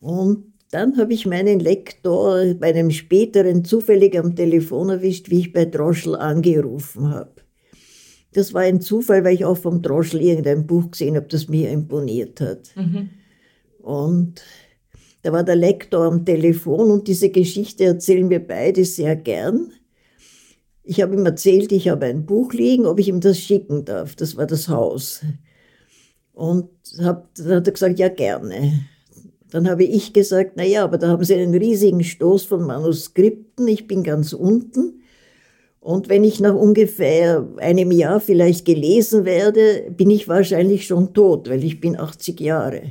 Und 0.00 0.50
dann 0.70 0.96
habe 0.96 1.12
ich 1.12 1.26
meinen 1.26 1.60
Lektor 1.60 2.54
bei 2.54 2.68
einem 2.68 2.90
späteren 2.90 3.64
zufällig 3.64 4.18
am 4.18 4.34
Telefon 4.34 4.88
erwischt, 4.88 5.28
wie 5.28 5.40
ich 5.40 5.52
bei 5.52 5.66
Droschel 5.66 6.16
angerufen 6.16 7.10
habe. 7.10 7.32
Das 8.32 8.54
war 8.54 8.62
ein 8.62 8.80
Zufall, 8.80 9.24
weil 9.24 9.34
ich 9.34 9.44
auch 9.44 9.56
vom 9.56 9.82
Droschel 9.82 10.20
irgendein 10.20 10.66
Buch 10.66 10.90
gesehen 10.92 11.16
habe, 11.16 11.26
das 11.26 11.48
mir 11.48 11.70
imponiert 11.70 12.40
hat. 12.40 12.70
Mhm. 12.76 13.10
Und 13.78 14.42
da 15.22 15.32
war 15.32 15.42
der 15.42 15.56
Lektor 15.56 16.06
am 16.06 16.24
Telefon 16.24 16.90
und 16.90 17.08
diese 17.08 17.30
Geschichte 17.30 17.84
erzählen 17.84 18.30
wir 18.30 18.46
beide 18.46 18.84
sehr 18.84 19.16
gern. 19.16 19.72
Ich 20.82 21.02
habe 21.02 21.14
ihm 21.14 21.26
erzählt, 21.26 21.72
ich 21.72 21.88
habe 21.88 22.06
ein 22.06 22.24
Buch 22.24 22.52
liegen, 22.52 22.86
ob 22.86 22.98
ich 22.98 23.08
ihm 23.08 23.20
das 23.20 23.38
schicken 23.38 23.84
darf. 23.84 24.16
Das 24.16 24.36
war 24.36 24.46
das 24.46 24.68
Haus. 24.68 25.20
Und 26.32 26.70
hab, 27.02 27.34
dann 27.34 27.56
hat 27.56 27.68
er 27.68 27.72
gesagt, 27.72 27.98
ja 27.98 28.08
gerne. 28.08 28.86
Dann 29.50 29.68
habe 29.68 29.84
ich 29.84 30.12
gesagt, 30.12 30.52
na 30.56 30.64
ja, 30.64 30.84
aber 30.84 30.96
da 30.96 31.08
haben 31.08 31.24
Sie 31.24 31.34
einen 31.34 31.54
riesigen 31.54 32.02
Stoß 32.02 32.44
von 32.44 32.66
Manuskripten. 32.66 33.68
Ich 33.68 33.86
bin 33.86 34.02
ganz 34.02 34.32
unten. 34.32 34.99
Und 35.80 36.10
wenn 36.10 36.24
ich 36.24 36.40
nach 36.40 36.54
ungefähr 36.54 37.48
einem 37.56 37.90
Jahr 37.90 38.20
vielleicht 38.20 38.66
gelesen 38.66 39.24
werde, 39.24 39.90
bin 39.90 40.10
ich 40.10 40.28
wahrscheinlich 40.28 40.86
schon 40.86 41.14
tot, 41.14 41.48
weil 41.48 41.64
ich 41.64 41.80
bin 41.80 41.98
80 41.98 42.38
Jahre. 42.38 42.82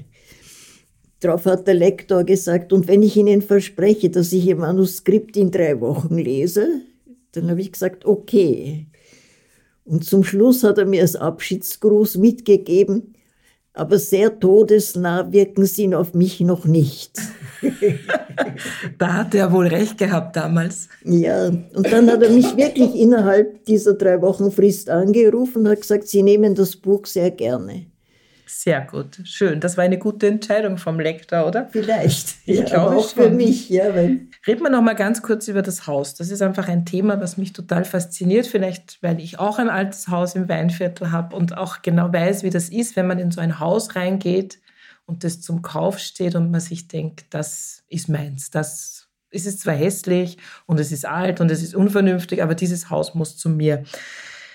Darauf 1.20 1.46
hat 1.46 1.68
der 1.68 1.76
Lektor 1.76 2.24
gesagt, 2.24 2.74
und 2.74 2.88
wenn 2.88 3.04
ich 3.04 3.16
Ihnen 3.16 3.44
verspreche, 3.44 4.10
dass 4.10 4.34
ich 4.34 4.46
Ihr 4.46 4.56
Manuskript 4.56 5.38
in 5.38 5.52
drei 5.52 5.80
Wochen 5.82 6.18
lese, 6.18 6.82
dann 7.34 7.50
habe 7.52 7.62
ich 7.62 7.72
gesagt, 7.72 8.06
okay. 8.06 8.88
Und 9.86 10.04
zum 10.06 10.24
Schluss 10.24 10.64
hat 10.64 10.78
er 10.80 10.86
mir 10.86 11.02
als 11.02 11.16
Abschiedsgruß 11.16 12.18
mitgegeben, 12.18 13.14
aber 13.74 14.00
sehr 14.00 14.40
todesnah 14.40 15.32
wirken 15.32 15.66
sie 15.66 15.94
auf 15.94 16.14
mich 16.14 16.40
noch 16.40 16.66
nicht. 16.66 17.20
Da 18.98 19.14
hat 19.14 19.36
er 19.36 19.52
wohl 19.52 19.68
recht 19.68 19.98
gehabt 19.98 20.36
damals. 20.36 20.90
Ja, 21.04 21.48
und 21.48 21.92
dann 21.92 22.10
hat 22.10 22.24
er 22.24 22.30
mich 22.30 22.56
wirklich 22.56 22.96
innerhalb 22.96 23.66
dieser 23.66 23.94
drei 23.94 24.22
Wochen 24.22 24.52
Frist 24.52 24.90
angerufen 24.90 25.64
und 25.64 25.70
hat 25.70 25.82
gesagt, 25.82 26.08
Sie 26.08 26.24
nehmen 26.24 26.56
das 26.56 26.76
Buch 26.76 27.06
sehr 27.06 27.32
gerne. 27.32 27.86
Sehr 28.52 28.82
gut, 28.82 29.20
schön. 29.26 29.60
Das 29.60 29.78
war 29.78 29.84
eine 29.84 30.00
gute 30.00 30.28
Entscheidung 30.28 30.78
vom 30.78 31.00
Lektor, 31.00 31.46
oder? 31.46 31.68
Vielleicht. 31.72 32.36
Ich 32.46 32.58
ja, 32.58 32.66
glaube 32.66 32.98
auch 32.98 33.08
schon. 33.08 33.24
für 33.24 33.30
mich, 33.30 33.70
ja. 33.70 33.94
Weil 33.94 34.22
Reden 34.48 34.64
wir 34.64 34.72
noch 34.72 34.82
mal 34.82 34.96
ganz 34.96 35.22
kurz 35.22 35.48
über 35.48 35.62
das 35.62 35.86
Haus. 35.86 36.16
Das 36.16 36.32
ist 36.32 36.42
einfach 36.42 36.68
ein 36.68 36.84
Thema, 36.84 37.22
was 37.22 37.38
mich 37.38 37.54
total 37.54 37.86
fasziniert. 37.86 38.48
Vielleicht, 38.48 38.98
weil 39.02 39.20
ich 39.20 39.38
auch 39.38 39.60
ein 39.60 39.70
altes 39.70 40.08
Haus 40.08 40.34
im 40.34 40.50
Weinviertel 40.50 41.12
habe 41.12 41.36
und 41.36 41.58
auch 41.58 41.84
genau 41.84 42.12
weiß, 42.12 42.42
wie 42.42 42.50
das 42.50 42.70
ist, 42.70 42.96
wenn 42.96 43.06
man 43.06 43.20
in 43.20 43.30
so 43.30 43.40
ein 43.40 43.60
Haus 43.60 43.96
reingeht 43.96 44.60
und 45.10 45.24
das 45.24 45.42
zum 45.42 45.64
Kauf 45.64 45.98
steht 45.98 46.36
und 46.36 46.52
man 46.52 46.62
sich 46.62 46.88
denkt, 46.88 47.26
das 47.32 47.84
ist 47.90 48.10
meins. 48.10 48.52
Das 48.52 49.08
ist 49.32 49.48
es 49.48 49.60
zwar 49.60 49.74
hässlich 49.74 50.38
und 50.68 50.80
es 50.80 50.92
ist 50.92 51.06
alt 51.06 51.42
und 51.42 51.50
es 51.50 51.64
ist 51.64 51.74
unvernünftig, 51.76 52.44
aber 52.44 52.54
dieses 52.54 52.92
Haus 52.92 53.16
muss 53.16 53.36
zu 53.36 53.50
mir. 53.50 53.84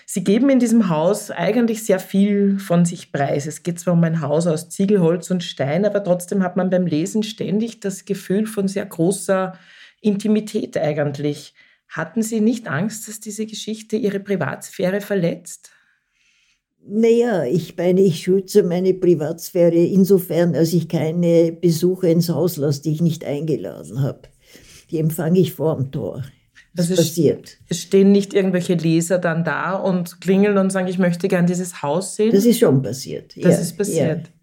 Sie 0.05 0.23
geben 0.23 0.49
in 0.49 0.59
diesem 0.59 0.87
Haus 0.87 1.29
eigentlich 1.29 1.83
sehr 1.83 1.99
viel 1.99 2.57
von 2.57 2.85
sich 2.85 3.11
preis. 3.11 3.47
Es 3.47 3.63
geht 3.63 3.79
zwar 3.79 3.93
um 3.95 4.03
ein 4.03 4.21
Haus 4.21 4.47
aus 4.47 4.69
Ziegelholz 4.69 5.29
und 5.29 5.43
Stein, 5.43 5.83
aber 5.83 6.03
trotzdem 6.03 6.41
hat 6.41 6.55
man 6.55 6.69
beim 6.69 6.87
Lesen 6.87 7.23
ständig 7.23 7.81
das 7.81 8.05
Gefühl 8.05 8.47
von 8.47 8.69
sehr 8.69 8.85
großer 8.85 9.57
Intimität 9.99 10.77
eigentlich. 10.77 11.53
Hatten 11.89 12.21
Sie 12.21 12.39
nicht 12.39 12.67
Angst, 12.67 13.07
dass 13.07 13.19
diese 13.19 13.45
Geschichte 13.45 13.97
Ihre 13.97 14.19
Privatsphäre 14.21 15.01
verletzt? 15.01 15.71
Naja, 16.87 17.45
ich 17.45 17.75
meine, 17.77 18.01
ich 18.01 18.19
schütze 18.21 18.61
meine 18.61 18.93
Privatsphäre 18.93 19.75
insofern, 19.75 20.53
als 20.55 20.71
ich 20.73 20.87
keine 20.87 21.51
Besucher 21.51 22.09
ins 22.09 22.29
Haus 22.29 22.57
lasse, 22.57 22.83
die 22.83 22.91
ich 22.91 23.01
nicht 23.01 23.25
eingeladen 23.25 24.01
habe. 24.01 24.21
Die 24.91 24.99
empfange 24.99 25.39
ich 25.39 25.53
vorm 25.53 25.91
Tor. 25.91 26.23
Das 26.75 26.91
also 26.91 27.01
passiert. 27.01 27.57
Es 27.69 27.81
stehen 27.81 28.11
nicht 28.11 28.33
irgendwelche 28.33 28.75
Leser 28.75 29.17
dann 29.17 29.43
da 29.43 29.75
und 29.75 30.21
klingeln 30.21 30.57
und 30.57 30.71
sagen, 30.71 30.87
ich 30.87 30.99
möchte 30.99 31.27
gern 31.27 31.47
dieses 31.47 31.81
Haus 31.81 32.15
sehen. 32.17 32.31
Das 32.33 32.45
ist 32.45 32.59
schon 32.59 32.81
passiert. 32.81 33.35
Das 33.37 33.55
ja, 33.55 33.61
ist 33.61 33.77
passiert. 33.77 34.27
Ja. 34.27 34.33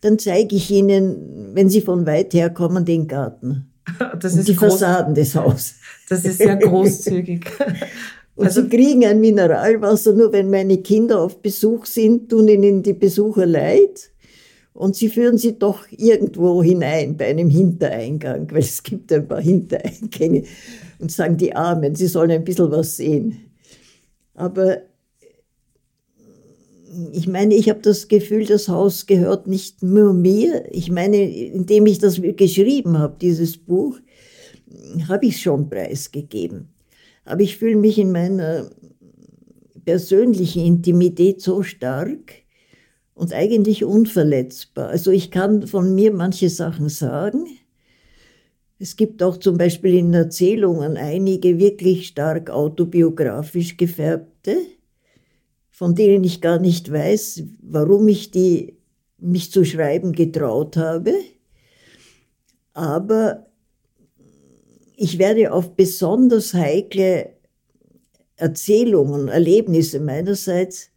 Dann 0.00 0.18
zeige 0.18 0.56
ich 0.56 0.70
Ihnen, 0.70 1.54
wenn 1.54 1.68
Sie 1.68 1.82
von 1.82 2.06
weit 2.06 2.34
her 2.34 2.50
kommen, 2.50 2.84
den 2.84 3.06
Garten. 3.06 3.72
Das 4.18 4.32
und 4.32 4.40
ist 4.40 4.48
die 4.48 4.54
Fassaden 4.54 5.14
des 5.14 5.36
Hauses. 5.36 5.76
Das 6.08 6.24
ist 6.24 6.38
sehr 6.38 6.56
großzügig. 6.56 7.46
Und 8.36 8.46
also, 8.46 8.62
sie 8.62 8.68
kriegen 8.68 9.04
ein 9.04 9.20
Mineralwasser 9.20 10.12
nur, 10.12 10.32
wenn 10.32 10.50
meine 10.50 10.78
Kinder 10.78 11.20
auf 11.20 11.40
Besuch 11.40 11.86
sind, 11.86 12.28
tun 12.28 12.48
ihnen 12.48 12.82
die 12.82 12.92
Besucher 12.92 13.46
leid. 13.46 14.10
Und 14.74 14.94
sie 14.94 15.08
führen 15.08 15.38
sie 15.38 15.58
doch 15.58 15.86
irgendwo 15.90 16.62
hinein 16.62 17.16
bei 17.16 17.28
einem 17.28 17.48
Hintereingang, 17.48 18.48
weil 18.52 18.60
es 18.60 18.82
gibt 18.82 19.10
ein 19.10 19.26
paar 19.26 19.40
Hintereingänge 19.40 20.44
und 20.98 21.10
sagen 21.10 21.38
die 21.38 21.54
Armen, 21.54 21.94
sie 21.94 22.06
sollen 22.06 22.30
ein 22.30 22.44
bisschen 22.44 22.70
was 22.70 22.96
sehen. 22.98 23.38
Aber 24.34 24.82
ich 27.12 27.26
meine, 27.26 27.54
ich 27.54 27.70
habe 27.70 27.80
das 27.80 28.08
Gefühl, 28.08 28.44
das 28.44 28.68
Haus 28.68 29.06
gehört 29.06 29.46
nicht 29.46 29.82
nur 29.82 30.12
mir. 30.12 30.64
Ich 30.70 30.90
meine, 30.90 31.30
indem 31.30 31.86
ich 31.86 31.98
das 31.98 32.20
geschrieben 32.20 32.98
habe, 32.98 33.16
dieses 33.20 33.56
Buch, 33.56 33.98
habe 35.08 35.26
ich 35.26 35.34
es 35.34 35.40
schon 35.40 35.68
preisgegeben. 35.68 36.68
Aber 37.26 37.42
ich 37.42 37.58
fühle 37.58 37.76
mich 37.76 37.98
in 37.98 38.12
meiner 38.12 38.70
persönlichen 39.84 40.64
Intimität 40.64 41.42
so 41.42 41.62
stark 41.62 42.32
und 43.14 43.32
eigentlich 43.32 43.84
unverletzbar. 43.84 44.88
Also 44.88 45.10
ich 45.10 45.30
kann 45.30 45.66
von 45.66 45.94
mir 45.94 46.12
manche 46.12 46.48
Sachen 46.48 46.88
sagen, 46.88 47.46
es 48.78 48.96
gibt 48.96 49.22
auch 49.22 49.38
zum 49.38 49.56
Beispiel 49.56 49.94
in 49.94 50.12
Erzählungen 50.12 50.96
einige 50.96 51.58
wirklich 51.58 52.08
stark 52.08 52.50
autobiografisch 52.50 53.76
gefärbte, 53.76 54.58
von 55.70 55.94
denen 55.94 56.24
ich 56.24 56.40
gar 56.40 56.58
nicht 56.58 56.92
weiß, 56.92 57.42
warum 57.62 58.06
ich 58.08 58.30
die 58.30 58.76
mich 59.18 59.50
zu 59.50 59.64
schreiben 59.64 60.12
getraut 60.12 60.76
habe. 60.76 61.14
Aber 62.74 63.45
ich 64.96 65.18
werde 65.18 65.52
auf 65.52 65.76
besonders 65.76 66.54
heikle 66.54 67.30
Erzählungen, 68.36 69.28
Erlebnisse 69.28 70.00
meinerseits, 70.00 70.90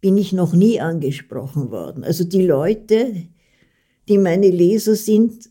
bin 0.00 0.16
ich 0.18 0.32
noch 0.32 0.52
nie 0.52 0.80
angesprochen 0.80 1.70
worden. 1.70 2.04
Also 2.04 2.24
die 2.24 2.46
Leute, 2.46 3.14
die 4.08 4.18
meine 4.18 4.50
Leser 4.50 4.96
sind, 4.96 5.50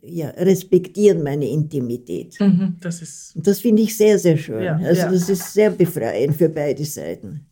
ja, 0.00 0.30
respektieren 0.30 1.22
meine 1.22 1.48
Intimität. 1.48 2.38
Mhm, 2.40 2.76
das 2.80 3.02
ist. 3.02 3.32
Das 3.36 3.60
finde 3.60 3.82
ich 3.82 3.96
sehr, 3.96 4.18
sehr 4.18 4.36
schön. 4.36 4.62
Ja, 4.62 4.76
also 4.76 5.02
ja. 5.02 5.10
das 5.10 5.28
ist 5.28 5.52
sehr 5.52 5.70
befreiend 5.70 6.36
für 6.36 6.48
beide 6.48 6.84
Seiten. 6.84 7.46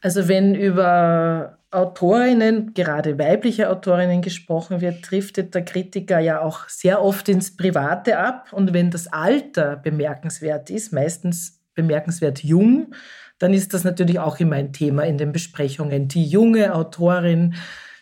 Also 0.00 0.28
wenn 0.28 0.54
über 0.54 1.58
Autorinnen, 1.74 2.72
gerade 2.74 3.18
weibliche 3.18 3.68
Autorinnen 3.68 4.22
gesprochen 4.22 4.80
wird, 4.80 5.10
driftet 5.10 5.54
der 5.54 5.64
Kritiker 5.64 6.18
ja 6.20 6.40
auch 6.40 6.68
sehr 6.68 7.02
oft 7.02 7.28
ins 7.28 7.56
Private 7.56 8.18
ab. 8.18 8.52
Und 8.52 8.72
wenn 8.72 8.90
das 8.90 9.06
Alter 9.08 9.76
bemerkenswert 9.76 10.70
ist, 10.70 10.92
meistens 10.92 11.60
bemerkenswert 11.74 12.44
jung, 12.44 12.94
dann 13.38 13.52
ist 13.52 13.74
das 13.74 13.84
natürlich 13.84 14.18
auch 14.18 14.38
immer 14.38 14.56
ein 14.56 14.72
Thema 14.72 15.02
in 15.02 15.18
den 15.18 15.32
Besprechungen. 15.32 16.08
Die 16.08 16.24
junge 16.24 16.74
Autorin, 16.74 17.54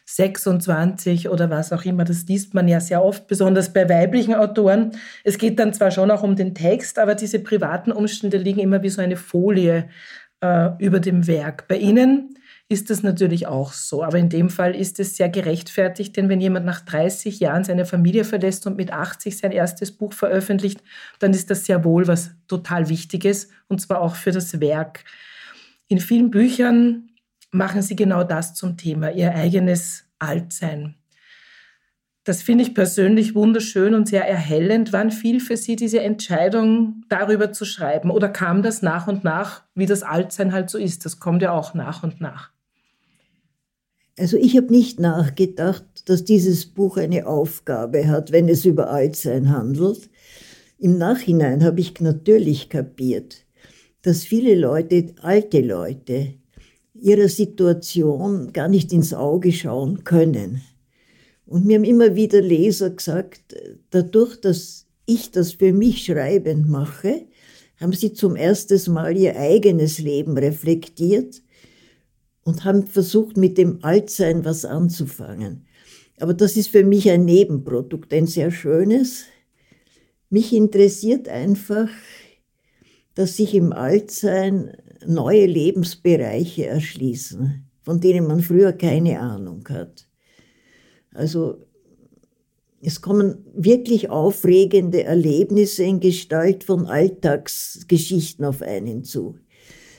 26 0.04 1.28
oder 1.30 1.48
was 1.48 1.72
auch 1.72 1.84
immer, 1.84 2.04
das 2.04 2.26
liest 2.26 2.54
man 2.54 2.68
ja 2.68 2.80
sehr 2.80 3.02
oft, 3.02 3.26
besonders 3.28 3.72
bei 3.72 3.88
weiblichen 3.88 4.34
Autoren. 4.34 4.92
Es 5.24 5.38
geht 5.38 5.58
dann 5.58 5.72
zwar 5.72 5.90
schon 5.90 6.10
auch 6.10 6.22
um 6.22 6.36
den 6.36 6.54
Text, 6.54 6.98
aber 6.98 7.14
diese 7.14 7.38
privaten 7.38 7.92
Umstände 7.92 8.36
liegen 8.36 8.60
immer 8.60 8.82
wie 8.82 8.90
so 8.90 9.00
eine 9.00 9.16
Folie 9.16 9.88
äh, 10.40 10.70
über 10.78 11.00
dem 11.00 11.26
Werk. 11.26 11.66
Bei 11.68 11.76
Ihnen 11.76 12.36
ist 12.72 12.90
das 12.90 13.02
natürlich 13.02 13.46
auch 13.46 13.72
so. 13.72 14.02
Aber 14.02 14.18
in 14.18 14.28
dem 14.28 14.50
Fall 14.50 14.74
ist 14.74 14.98
es 14.98 15.16
sehr 15.16 15.28
gerechtfertigt, 15.28 16.16
denn 16.16 16.28
wenn 16.28 16.40
jemand 16.40 16.66
nach 16.66 16.80
30 16.80 17.38
Jahren 17.38 17.64
seine 17.64 17.84
Familie 17.86 18.24
verlässt 18.24 18.66
und 18.66 18.76
mit 18.76 18.92
80 18.92 19.36
sein 19.36 19.52
erstes 19.52 19.92
Buch 19.92 20.12
veröffentlicht, 20.12 20.82
dann 21.18 21.32
ist 21.32 21.50
das 21.50 21.66
sehr 21.66 21.84
wohl 21.84 22.08
was 22.08 22.30
total 22.48 22.88
Wichtiges 22.88 23.48
und 23.68 23.80
zwar 23.80 24.00
auch 24.00 24.16
für 24.16 24.32
das 24.32 24.60
Werk. 24.60 25.04
In 25.88 26.00
vielen 26.00 26.30
Büchern 26.30 27.10
machen 27.50 27.82
Sie 27.82 27.94
genau 27.96 28.24
das 28.24 28.54
zum 28.54 28.76
Thema, 28.76 29.12
Ihr 29.12 29.34
eigenes 29.34 30.04
Altsein. 30.18 30.96
Das 32.24 32.40
finde 32.40 32.62
ich 32.62 32.74
persönlich 32.74 33.34
wunderschön 33.34 33.94
und 33.94 34.06
sehr 34.06 34.28
erhellend. 34.28 34.92
Wann 34.92 35.10
fiel 35.10 35.40
für 35.40 35.56
Sie 35.56 35.74
diese 35.74 36.00
Entscheidung, 36.00 37.04
darüber 37.08 37.52
zu 37.52 37.64
schreiben? 37.64 38.12
Oder 38.12 38.28
kam 38.28 38.62
das 38.62 38.80
nach 38.80 39.08
und 39.08 39.24
nach, 39.24 39.62
wie 39.74 39.86
das 39.86 40.04
Altsein 40.04 40.52
halt 40.52 40.70
so 40.70 40.78
ist? 40.78 41.04
Das 41.04 41.18
kommt 41.18 41.42
ja 41.42 41.50
auch 41.50 41.74
nach 41.74 42.04
und 42.04 42.20
nach. 42.20 42.51
Also 44.18 44.36
ich 44.36 44.56
habe 44.56 44.70
nicht 44.70 45.00
nachgedacht, 45.00 45.84
dass 46.04 46.24
dieses 46.24 46.66
Buch 46.66 46.98
eine 46.98 47.26
Aufgabe 47.26 48.08
hat, 48.08 48.30
wenn 48.30 48.48
es 48.48 48.64
über 48.64 48.90
Altsein 48.90 49.50
handelt. 49.50 50.10
Im 50.78 50.98
Nachhinein 50.98 51.64
habe 51.64 51.80
ich 51.80 51.98
natürlich 52.00 52.68
kapiert, 52.68 53.46
dass 54.02 54.24
viele 54.24 54.54
Leute, 54.54 55.14
alte 55.22 55.60
Leute, 55.60 56.34
ihrer 56.94 57.28
Situation 57.28 58.52
gar 58.52 58.68
nicht 58.68 58.92
ins 58.92 59.14
Auge 59.14 59.50
schauen 59.52 60.04
können. 60.04 60.62
Und 61.46 61.64
mir 61.64 61.76
haben 61.76 61.84
immer 61.84 62.14
wieder 62.14 62.40
Leser 62.40 62.90
gesagt, 62.90 63.54
dadurch, 63.90 64.40
dass 64.40 64.86
ich 65.06 65.30
das 65.30 65.52
für 65.52 65.72
mich 65.72 66.04
schreibend 66.04 66.68
mache, 66.68 67.26
haben 67.80 67.92
sie 67.92 68.12
zum 68.12 68.36
ersten 68.36 68.92
Mal 68.92 69.16
ihr 69.16 69.36
eigenes 69.36 69.98
Leben 69.98 70.36
reflektiert 70.36 71.42
und 72.44 72.64
haben 72.64 72.86
versucht, 72.86 73.36
mit 73.36 73.58
dem 73.58 73.82
Altsein 73.82 74.44
was 74.44 74.64
anzufangen. 74.64 75.66
Aber 76.18 76.34
das 76.34 76.56
ist 76.56 76.68
für 76.68 76.84
mich 76.84 77.10
ein 77.10 77.24
Nebenprodukt, 77.24 78.12
ein 78.12 78.26
sehr 78.26 78.50
schönes. 78.50 79.24
Mich 80.30 80.52
interessiert 80.52 81.28
einfach, 81.28 81.88
dass 83.14 83.36
sich 83.36 83.54
im 83.54 83.72
Altsein 83.72 84.76
neue 85.06 85.46
Lebensbereiche 85.46 86.66
erschließen, 86.66 87.64
von 87.82 88.00
denen 88.00 88.26
man 88.26 88.40
früher 88.40 88.72
keine 88.72 89.20
Ahnung 89.20 89.66
hat. 89.68 90.06
Also 91.12 91.58
es 92.80 93.00
kommen 93.00 93.44
wirklich 93.54 94.10
aufregende 94.10 95.04
Erlebnisse 95.04 95.84
in 95.84 96.00
Gestalt 96.00 96.64
von 96.64 96.86
Alltagsgeschichten 96.86 98.44
auf 98.44 98.62
einen 98.62 99.04
zu. 99.04 99.36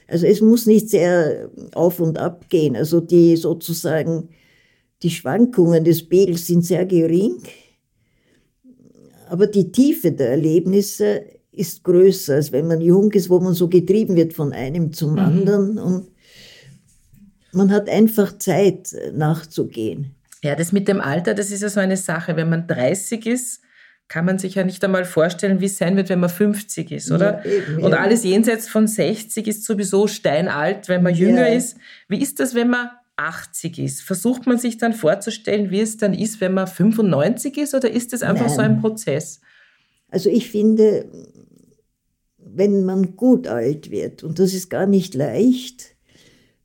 Also 0.08 0.26
es 0.26 0.42
muss 0.42 0.66
nicht 0.66 0.90
sehr 0.90 1.50
auf 1.74 2.00
und 2.00 2.18
ab 2.18 2.50
gehen. 2.50 2.76
Also 2.76 3.00
die 3.00 3.36
sozusagen 3.36 4.30
die 5.02 5.10
Schwankungen 5.10 5.84
des 5.84 6.08
Pegels 6.08 6.48
sind 6.48 6.66
sehr 6.66 6.86
gering, 6.86 7.38
aber 9.28 9.48
die 9.48 9.72
Tiefe 9.72 10.12
der 10.12 10.30
Erlebnisse 10.30 11.26
ist 11.52 11.84
größer, 11.84 12.36
als 12.36 12.52
wenn 12.52 12.68
man 12.68 12.82
jung 12.82 13.12
ist, 13.12 13.30
wo 13.30 13.40
man 13.40 13.54
so 13.54 13.68
getrieben 13.68 14.16
wird 14.16 14.34
von 14.34 14.54
einem 14.54 14.94
zum 14.94 15.14
mhm. 15.14 15.20
anderen 15.20 15.78
und 15.78 16.08
man 17.52 17.72
hat 17.72 17.90
einfach 17.90 18.38
Zeit 18.40 18.96
nachzugehen. 19.14 20.16
Ja, 20.44 20.56
das 20.56 20.72
mit 20.72 20.88
dem 20.88 21.00
Alter, 21.00 21.34
das 21.34 21.52
ist 21.52 21.62
ja 21.62 21.70
so 21.70 21.80
eine 21.80 21.98
Sache. 21.98 22.36
Wenn 22.36 22.50
man 22.50 22.68
30 22.68 23.26
ist, 23.26 23.62
kann 24.08 24.26
man 24.26 24.38
sich 24.38 24.56
ja 24.56 24.64
nicht 24.64 24.84
einmal 24.84 25.06
vorstellen, 25.06 25.60
wie 25.60 25.66
es 25.66 25.78
sein 25.78 25.96
wird, 25.96 26.10
wenn 26.10 26.20
man 26.20 26.30
50 26.30 26.92
ist, 26.92 27.12
oder? 27.12 27.44
Ja, 27.46 27.52
eben, 27.52 27.84
Und 27.84 27.94
alles 27.94 28.24
jenseits 28.24 28.68
von 28.68 28.88
60 28.88 29.48
ist 29.48 29.64
sowieso 29.64 30.08
steinalt, 30.08 30.90
wenn 30.90 31.04
man 31.04 31.16
jünger 31.16 31.50
ja. 31.50 31.56
ist. 31.56 31.78
Wie 32.08 32.22
ist 32.22 32.40
das, 32.40 32.54
wenn 32.54 32.70
man 32.70 32.90
80 33.16 33.80
ist? 33.80 34.02
Versucht 34.02 34.46
man 34.46 34.58
sich 34.58 34.78
dann 34.78 34.94
vorzustellen, 34.94 35.72
wie 35.72 35.82
es 35.82 35.98
dann 35.98 36.14
ist, 36.14 36.42
wenn 36.42 36.54
man 36.54 36.68
95 36.68 37.58
ist, 37.58 37.74
oder 37.74 37.90
ist 37.90 38.14
das 38.14 38.22
einfach 38.22 38.48
Nein. 38.48 38.56
so 38.56 38.62
ein 38.62 38.82
Prozess? 38.82 39.42
Also 40.10 40.30
ich 40.30 40.52
finde, 40.52 41.10
wenn 42.38 42.86
man 42.86 43.16
gut 43.16 43.48
alt 43.48 43.90
wird, 43.90 44.24
und 44.24 44.38
das 44.38 44.54
ist 44.54 44.70
gar 44.70 44.86
nicht 44.86 45.16
leicht, 45.16 45.96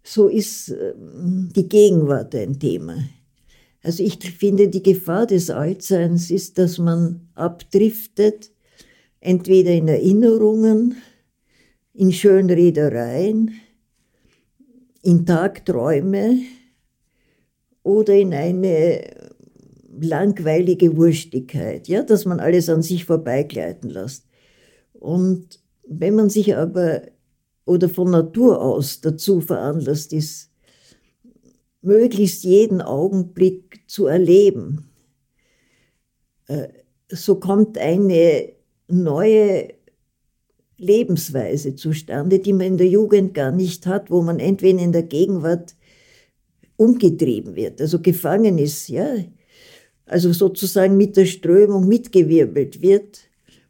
so 0.03 0.29
ist 0.29 0.69
ähm, 0.69 1.51
die 1.55 1.69
Gegenwart 1.69 2.35
ein 2.35 2.59
Thema. 2.59 2.97
Also 3.83 4.03
ich 4.03 4.19
finde, 4.33 4.69
die 4.69 4.83
Gefahr 4.83 5.27
des 5.27 5.51
Altseins 5.51 6.31
ist, 6.31 6.59
dass 6.59 6.79
man 6.79 7.29
abdriftet, 7.35 8.51
entweder 9.21 9.73
in 9.73 9.89
Erinnerungen, 9.89 10.97
in 11.95 12.13
Schönredereien, 12.13 13.53
in 15.03 15.27
Tagträume 15.27 16.39
oder 17.83 18.15
in 18.15 18.35
eine 18.35 19.05
langweilige 20.01 20.97
Wurstigkeit, 20.97 21.89
ja, 21.89 22.03
dass 22.03 22.25
man 22.25 22.41
alles 22.41 22.69
an 22.69 22.83
sich 22.83 23.05
vorbeigleiten 23.05 23.91
lässt. 23.91 24.27
Und 24.93 25.61
wenn 25.87 26.15
man 26.15 26.31
sich 26.31 26.57
aber 26.57 27.03
oder 27.65 27.89
von 27.89 28.11
Natur 28.11 28.61
aus 28.63 29.01
dazu 29.01 29.41
veranlasst 29.41 30.13
ist, 30.13 30.51
möglichst 31.83 32.45
jeden 32.45 32.81
Augenblick 32.81 33.68
zu 33.89 34.07
erleben. 34.07 34.89
Äh, 36.47 36.69
so 37.11 37.41
kommt 37.41 37.77
eine 37.79 38.53
neue 38.87 39.75
Lebensweise 40.77 41.75
zustande, 41.75 42.39
die 42.39 42.53
man 42.53 42.67
in 42.67 42.77
der 42.77 42.87
Jugend 42.87 43.35
gar 43.35 43.51
nicht 43.51 43.87
hat, 43.87 44.11
wo 44.11 44.23
man 44.23 44.39
entweder 44.39 44.79
in 44.79 44.93
der 44.93 45.03
Gegenwart 45.03 45.75
umgetrieben 46.77 47.57
wird, 47.57 47.81
also 47.81 48.01
gefangen 48.01 48.59
ist, 48.59 48.89
ja, 48.89 49.17
also 50.07 50.33
sozusagen 50.33 50.97
mit 50.97 51.17
der 51.17 51.27
Strömung 51.27 51.89
mitgewirbelt 51.89 52.81
wird 52.81 53.19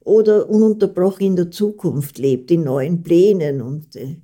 oder 0.00 0.50
ununterbrochen 0.50 1.28
in 1.28 1.36
der 1.36 1.50
Zukunft 1.50 2.18
lebt, 2.18 2.50
in 2.50 2.64
neuen 2.64 3.02
Plänen 3.02 3.62
und 3.62 3.96
äh, 3.96 4.16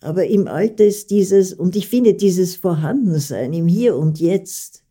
aber 0.00 0.26
im 0.26 0.48
Alter 0.48 0.84
ist 0.84 1.10
dieses, 1.10 1.54
und 1.54 1.76
ich 1.76 1.88
finde 1.88 2.12
dieses 2.12 2.56
Vorhandensein 2.56 3.54
im 3.54 3.66
Hier 3.66 3.96
und 3.96 4.20
Jetzt, 4.20 4.83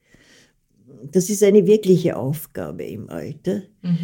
das 1.12 1.30
ist 1.30 1.44
eine 1.44 1.68
wirkliche 1.68 2.16
Aufgabe 2.16 2.84
im 2.84 3.10
Alter. 3.10 3.63
Mhm. 3.82 3.98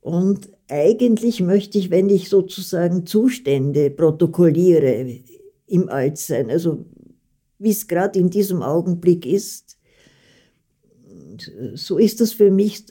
Und 0.00 0.50
eigentlich 0.68 1.40
möchte 1.40 1.78
ich, 1.78 1.90
wenn 1.90 2.08
ich 2.08 2.28
sozusagen 2.28 3.06
Zustände 3.06 3.90
protokolliere 3.90 5.20
im 5.66 5.88
Altsein, 5.88 6.50
also 6.50 6.84
wie 7.58 7.70
es 7.70 7.88
gerade 7.88 8.18
in 8.18 8.30
diesem 8.30 8.62
Augenblick 8.62 9.24
ist, 9.24 9.78
so 11.74 11.98
ist 11.98 12.20
das 12.20 12.32
für 12.32 12.50
mich 12.50 12.84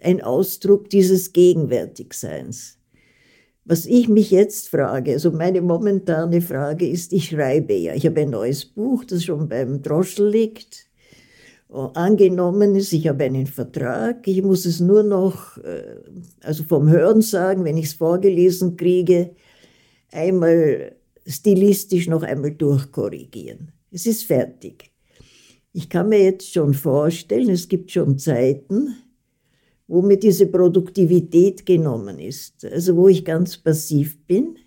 ein 0.00 0.20
Ausdruck 0.20 0.90
dieses 0.90 1.32
Gegenwärtigseins. 1.32 2.78
Was 3.64 3.86
ich 3.86 4.08
mich 4.08 4.32
jetzt 4.32 4.68
frage, 4.68 5.12
also 5.12 5.30
meine 5.30 5.62
momentane 5.62 6.40
Frage 6.40 6.88
ist, 6.88 7.12
ich 7.12 7.28
schreibe 7.28 7.74
ja, 7.74 7.94
ich 7.94 8.04
habe 8.04 8.22
ein 8.22 8.30
neues 8.30 8.64
Buch, 8.64 9.04
das 9.04 9.24
schon 9.24 9.48
beim 9.48 9.80
Droschel 9.82 10.28
liegt. 10.28 10.86
Oh, 11.74 11.90
angenommen 11.94 12.74
ist, 12.74 12.92
ich 12.92 13.08
habe 13.08 13.24
einen 13.24 13.46
Vertrag, 13.46 14.28
ich 14.28 14.42
muss 14.42 14.66
es 14.66 14.78
nur 14.78 15.02
noch, 15.02 15.56
äh, 15.56 15.96
also 16.42 16.64
vom 16.64 16.90
Hören 16.90 17.22
sagen, 17.22 17.64
wenn 17.64 17.78
ich 17.78 17.86
es 17.86 17.94
vorgelesen 17.94 18.76
kriege, 18.76 19.30
einmal 20.10 20.96
stilistisch 21.26 22.08
noch 22.08 22.24
einmal 22.24 22.50
durchkorrigieren. 22.50 23.72
Es 23.90 24.04
ist 24.04 24.24
fertig. 24.24 24.90
Ich 25.72 25.88
kann 25.88 26.10
mir 26.10 26.22
jetzt 26.22 26.52
schon 26.52 26.74
vorstellen, 26.74 27.48
es 27.48 27.66
gibt 27.66 27.90
schon 27.90 28.18
Zeiten, 28.18 28.94
wo 29.88 30.02
mir 30.02 30.18
diese 30.18 30.48
Produktivität 30.48 31.64
genommen 31.64 32.18
ist, 32.18 32.66
also 32.66 32.96
wo 32.96 33.08
ich 33.08 33.24
ganz 33.24 33.56
passiv 33.56 34.18
bin. 34.26 34.58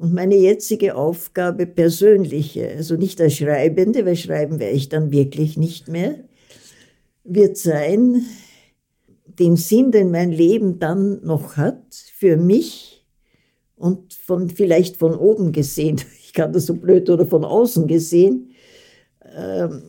Und 0.00 0.14
meine 0.14 0.34
jetzige 0.34 0.94
Aufgabe, 0.94 1.66
persönliche, 1.66 2.70
also 2.70 2.96
nicht 2.96 3.20
als 3.20 3.34
Schreibende, 3.34 4.06
weil 4.06 4.16
schreiben 4.16 4.58
werde 4.58 4.74
ich 4.74 4.88
dann 4.88 5.10
wirklich 5.10 5.58
nicht 5.58 5.88
mehr, 5.88 6.14
wird 7.22 7.58
sein, 7.58 8.24
den 9.26 9.56
Sinn, 9.56 9.92
den 9.92 10.10
mein 10.10 10.32
Leben 10.32 10.78
dann 10.78 11.22
noch 11.22 11.58
hat, 11.58 11.84
für 12.16 12.38
mich 12.38 13.04
und 13.76 14.14
von, 14.14 14.48
vielleicht 14.48 14.96
von 14.96 15.14
oben 15.14 15.52
gesehen, 15.52 16.00
ich 16.24 16.32
kann 16.32 16.54
das 16.54 16.64
so 16.64 16.76
blöd 16.76 17.10
oder 17.10 17.26
von 17.26 17.44
außen 17.44 17.86
gesehen, 17.86 18.52
ähm, 19.36 19.82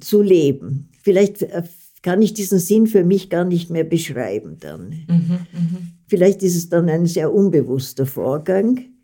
zu 0.00 0.22
leben. 0.22 0.90
Vielleicht 1.02 1.42
äh, 1.42 1.64
kann 2.02 2.22
ich 2.22 2.34
diesen 2.34 2.60
Sinn 2.60 2.86
für 2.86 3.02
mich 3.02 3.30
gar 3.30 3.44
nicht 3.44 3.68
mehr 3.70 3.82
beschreiben 3.82 4.58
dann. 4.60 4.90
Mhm, 5.08 5.28
mh. 5.28 5.78
Vielleicht 6.06 6.44
ist 6.44 6.54
es 6.54 6.68
dann 6.68 6.88
ein 6.88 7.06
sehr 7.06 7.34
unbewusster 7.34 8.06
Vorgang, 8.06 8.95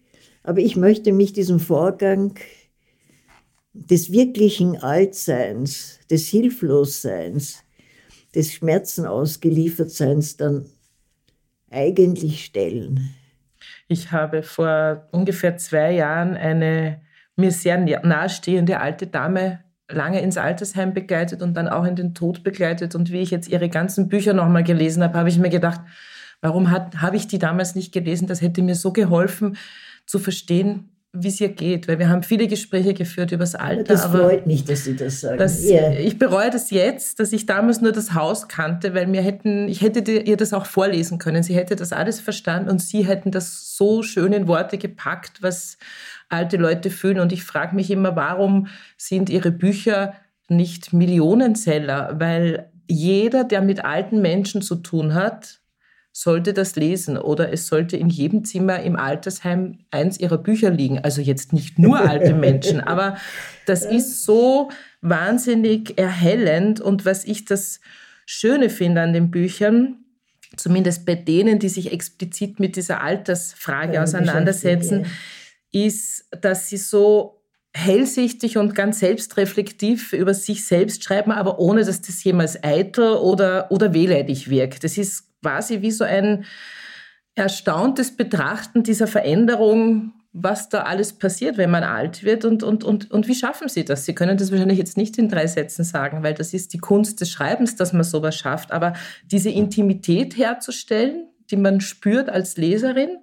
aber 0.43 0.61
ich 0.61 0.77
möchte 0.77 1.13
mich 1.13 1.33
diesem 1.33 1.61
Vorgang 1.61 2.35
des 3.73 4.13
wirklichen 4.13 4.83
Altseins, 4.83 6.01
des 6.11 6.29
Hilflosseins, 6.29 7.65
des 8.35 8.53
Schmerzen 8.53 9.07
ausgeliefertseins 9.07 10.37
dann 10.37 10.67
eigentlich 11.71 12.45
stellen. 12.45 13.15
Ich 13.89 14.13
habe 14.13 14.43
vor 14.43 15.09
ungefähr 15.13 15.57
zwei 15.57 15.93
Jahren 15.93 16.37
eine 16.37 17.01
mir 17.37 17.51
sehr 17.51 17.79
nahestehende 17.79 18.81
alte 18.81 19.07
Dame 19.07 19.61
lange 19.89 20.21
ins 20.21 20.37
Altersheim 20.39 20.95
begleitet 20.95 21.43
und 21.43 21.55
dann 21.55 21.69
auch 21.69 21.85
in 21.85 21.97
den 21.97 22.15
Tod 22.15 22.43
begleitet. 22.43 22.95
Und 22.95 23.11
wie 23.11 23.21
ich 23.21 23.31
jetzt 23.31 23.49
ihre 23.49 23.69
ganzen 23.69 24.09
Bücher 24.09 24.33
nochmal 24.33 24.65
gelesen 24.65 25.03
habe, 25.03 25.19
habe 25.19 25.29
ich 25.29 25.39
mir 25.39 25.51
gedacht, 25.51 25.81
warum 26.41 26.71
habe 26.71 27.17
ich 27.17 27.27
die 27.27 27.39
damals 27.39 27.75
nicht 27.75 27.93
gelesen? 27.93 28.27
Das 28.27 28.43
hätte 28.43 28.63
mir 28.63 28.75
so 28.75 28.93
geholfen 28.93 29.57
zu 30.07 30.19
verstehen, 30.19 30.93
wie 31.15 31.29
es 31.29 31.41
ihr 31.43 31.51
geht, 31.51 31.88
weil 31.88 31.99
wir 31.99 32.09
haben 32.09 32.23
viele 32.23 32.49
Gespräche 32.49 32.95
geführt 32.95 33.33
über 33.33 33.43
das 33.43 33.55
Alter. 33.55 33.85
Das 33.85 34.07
freut 34.07 34.47
mich, 34.47 34.65
dass 34.65 34.85
Sie 34.85 34.97
das 34.97 35.21
sagen. 35.21 35.37
Das, 35.37 35.62
yeah. 35.62 35.93
Ich 35.93 36.19
bereue 36.19 36.49
das 36.49 36.71
jetzt, 36.71 37.21
dass 37.21 37.35
ich 37.35 37.45
damals 37.45 37.83
nur 37.83 37.93
das 37.93 38.15
Haus 38.15 38.49
kannte, 38.49 38.95
weil 38.95 39.07
mir 39.07 39.21
hätten, 39.21 39.69
ich 39.69 39.83
hätte 39.83 40.11
ihr 40.11 40.37
das 40.38 40.55
auch 40.55 40.65
vorlesen 40.65 41.19
können. 41.19 41.43
Sie 41.43 41.55
hätte 41.55 41.77
das 41.77 41.93
alles 41.93 42.19
verstanden 42.19 42.71
und 42.71 42.81
Sie 42.81 43.07
hätten 43.07 43.31
das 43.31 43.77
so 43.77 44.03
schön 44.03 44.33
in 44.33 44.49
Worte 44.49 44.79
gepackt, 44.79 45.43
was 45.43 45.77
alte 46.31 46.57
Leute 46.57 46.88
fühlen. 46.88 47.21
Und 47.21 47.33
ich 47.33 47.45
frage 47.45 47.77
mich 47.77 47.91
immer, 47.91 48.17
warum 48.17 48.69
sind 48.97 49.29
Ihre 49.29 49.51
Bücher 49.51 50.15
nicht 50.49 50.95
Millionenseller? 50.95 52.15
Weil 52.19 52.71
jeder, 52.88 53.45
der 53.45 53.61
mit 53.61 53.85
alten 53.85 54.23
Menschen 54.23 54.62
zu 54.62 54.77
tun 54.77 55.12
hat, 55.12 55.61
sollte 56.12 56.53
das 56.53 56.77
lesen 56.77 57.16
oder 57.16 57.53
es 57.53 57.66
sollte 57.66 57.96
in 57.96 58.11
jedem 58.11 58.44
Zimmer 58.44 58.83
im 58.83 58.96
Altersheim 58.96 59.79
eins 59.90 60.20
ihrer 60.20 60.37
Bücher 60.37 60.70
liegen. 60.70 60.98
Also 60.98 61.22
jetzt 61.22 61.55
nicht 61.55 61.79
nur 61.79 61.98
alte 61.98 62.35
Menschen, 62.46 62.81
aber 62.81 63.16
das 63.64 63.85
ist 63.85 64.22
so 64.22 64.70
wahnsinnig 65.01 65.98
erhellend 65.98 66.81
und 66.81 67.07
was 67.07 67.25
ich 67.25 67.46
das 67.46 67.81
Schöne 68.27 68.68
finde 68.68 69.01
an 69.01 69.14
den 69.14 69.31
Büchern, 69.31 70.05
zumindest 70.57 71.07
bei 71.07 71.14
denen, 71.14 71.59
die 71.59 71.70
sich 71.70 71.92
explizit 71.92 72.61
mit 72.61 72.77
dieser 72.77 73.01
Altersfrage 73.01 73.94
ja, 73.94 74.03
auseinandersetzen, 74.03 75.07
ist, 75.72 76.27
dass 76.40 76.68
sie 76.68 76.77
so 76.77 77.42
hellsichtig 77.75 78.59
und 78.59 78.75
ganz 78.75 79.01
selbstreflektiv 79.01 80.12
über 80.12 80.35
sich 80.35 80.66
selbst 80.66 81.03
schreiben, 81.03 81.33
aber 81.33 81.59
ohne 81.59 81.85
dass 81.85 82.03
das 82.03 82.22
jemals 82.22 82.62
eitel 82.62 83.14
oder, 83.14 83.72
oder 83.72 83.94
wehleidig 83.94 84.51
wirkt. 84.51 84.85
Das 84.85 84.98
ist 84.98 85.32
quasi 85.43 85.83
wie 85.83 85.91
so 85.91 86.05
ein 86.05 86.45
erstauntes 87.35 88.17
Betrachten 88.17 88.83
dieser 88.83 89.07
Veränderung, 89.07 90.13
was 90.33 90.69
da 90.69 90.83
alles 90.83 91.13
passiert, 91.13 91.59
wenn 91.59 91.71
man 91.71 91.83
alt 91.83 92.25
wird 92.25 92.45
und, 92.45 92.63
und, 92.63 92.85
und, 92.85 93.11
und 93.11 93.29
wie 93.29 93.35
schaffen 93.35 93.69
Sie 93.69 93.85
das? 93.85 94.07
Sie 94.07 94.15
können 94.15 94.39
das 94.39 94.51
wahrscheinlich 94.51 94.79
jetzt 94.79 94.97
nicht 94.97 95.19
in 95.19 95.29
drei 95.29 95.47
Sätzen 95.47 95.85
sagen, 95.85 96.23
weil 96.23 96.35
das 96.35 96.55
ist 96.55 96.73
die 96.73 96.79
Kunst 96.79 97.21
des 97.21 97.31
Schreibens, 97.31 97.77
dass 97.77 97.93
man 97.93 98.05
sowas 98.05 98.37
schafft, 98.37 98.73
aber 98.73 98.95
diese 99.27 99.51
Intimität 99.51 100.37
herzustellen, 100.37 101.29
die 101.51 101.57
man 101.57 101.81
spürt 101.81 102.31
als 102.31 102.57
Leserin 102.57 103.19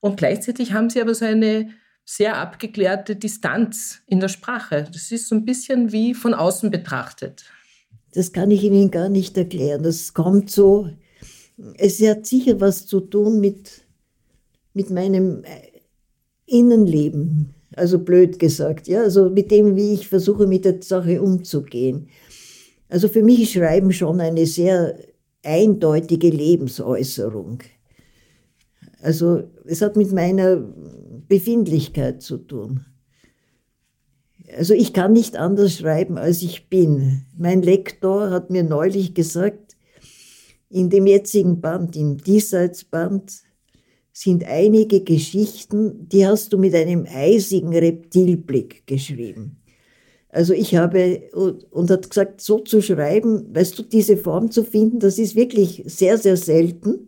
und 0.00 0.16
gleichzeitig 0.16 0.72
haben 0.72 0.88
Sie 0.88 1.00
aber 1.00 1.14
so 1.14 1.24
eine 1.24 1.70
sehr 2.04 2.38
abgeklärte 2.38 3.16
Distanz 3.16 4.00
in 4.06 4.20
der 4.20 4.28
Sprache. 4.28 4.86
Das 4.90 5.10
ist 5.10 5.28
so 5.28 5.34
ein 5.34 5.44
bisschen 5.44 5.92
wie 5.92 6.14
von 6.14 6.32
außen 6.32 6.70
betrachtet. 6.70 7.44
Das 8.14 8.32
kann 8.32 8.50
ich 8.50 8.62
Ihnen 8.62 8.90
gar 8.90 9.08
nicht 9.08 9.36
erklären. 9.36 9.82
Das 9.82 10.14
kommt 10.14 10.50
so 10.50 10.88
es 11.78 12.00
hat 12.00 12.26
sicher 12.26 12.60
was 12.60 12.86
zu 12.86 13.00
tun 13.00 13.40
mit, 13.40 13.86
mit 14.74 14.90
meinem 14.90 15.42
äh, 15.44 15.76
Innenleben, 16.46 17.54
also 17.74 17.98
blöd 17.98 18.38
gesagt, 18.38 18.88
ja, 18.88 19.02
also 19.02 19.30
mit 19.30 19.50
dem, 19.50 19.76
wie 19.76 19.94
ich 19.94 20.08
versuche, 20.08 20.46
mit 20.46 20.64
der 20.64 20.82
Sache 20.82 21.20
umzugehen. 21.20 22.08
Also 22.88 23.08
für 23.08 23.22
mich 23.22 23.42
ist 23.42 23.52
Schreiben 23.52 23.92
schon 23.92 24.20
eine 24.20 24.46
sehr 24.46 24.98
eindeutige 25.42 26.28
Lebensäußerung. 26.28 27.62
Also 29.00 29.44
es 29.64 29.82
hat 29.82 29.96
mit 29.96 30.12
meiner 30.12 30.56
Befindlichkeit 31.28 32.22
zu 32.22 32.38
tun. 32.38 32.84
Also 34.56 34.74
ich 34.74 34.92
kann 34.92 35.12
nicht 35.12 35.36
anders 35.36 35.78
schreiben, 35.78 36.18
als 36.18 36.42
ich 36.42 36.68
bin. 36.68 37.22
Mein 37.36 37.62
Lektor 37.62 38.30
hat 38.30 38.50
mir 38.50 38.62
neulich 38.62 39.14
gesagt, 39.14 39.65
in 40.70 40.90
dem 40.90 41.06
jetzigen 41.06 41.60
Band, 41.60 41.96
im 41.96 42.18
Diesseitsband, 42.18 43.42
sind 44.12 44.44
einige 44.44 45.02
Geschichten, 45.02 46.08
die 46.08 46.26
hast 46.26 46.52
du 46.52 46.58
mit 46.58 46.74
einem 46.74 47.06
eisigen 47.06 47.76
Reptilblick 47.76 48.86
geschrieben. 48.86 49.60
Also 50.30 50.52
ich 50.52 50.74
habe 50.74 51.30
und 51.70 51.90
hat 51.90 52.08
gesagt, 52.08 52.40
so 52.40 52.58
zu 52.58 52.80
schreiben, 52.82 53.54
weißt 53.54 53.78
du, 53.78 53.82
diese 53.82 54.16
Form 54.16 54.50
zu 54.50 54.64
finden, 54.64 55.00
das 55.00 55.18
ist 55.18 55.36
wirklich 55.36 55.82
sehr, 55.86 56.18
sehr 56.18 56.36
selten. 56.36 57.05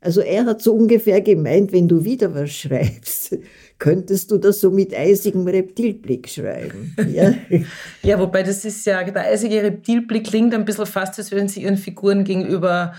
Also 0.00 0.22
er 0.22 0.46
hat 0.46 0.62
so 0.62 0.74
ungefähr 0.74 1.20
gemeint, 1.20 1.72
wenn 1.72 1.86
du 1.86 2.04
wieder 2.04 2.34
was 2.34 2.50
schreibst, 2.50 3.36
könntest 3.78 4.30
du 4.30 4.38
das 4.38 4.60
so 4.60 4.70
mit 4.70 4.94
eisigem 4.94 5.46
Reptilblick 5.46 6.28
schreiben. 6.28 6.96
Ja, 7.12 7.34
ja 8.02 8.18
wobei 8.18 8.42
das 8.42 8.64
ist 8.64 8.86
ja, 8.86 9.02
der 9.02 9.24
eisige 9.24 9.62
Reptilblick 9.62 10.26
klingt 10.26 10.54
ein 10.54 10.64
bisschen 10.64 10.86
fast, 10.86 11.18
als 11.18 11.30
würden 11.30 11.48
sie 11.48 11.62
ihren 11.62 11.76
Figuren 11.76 12.24
gegenüber 12.24 12.94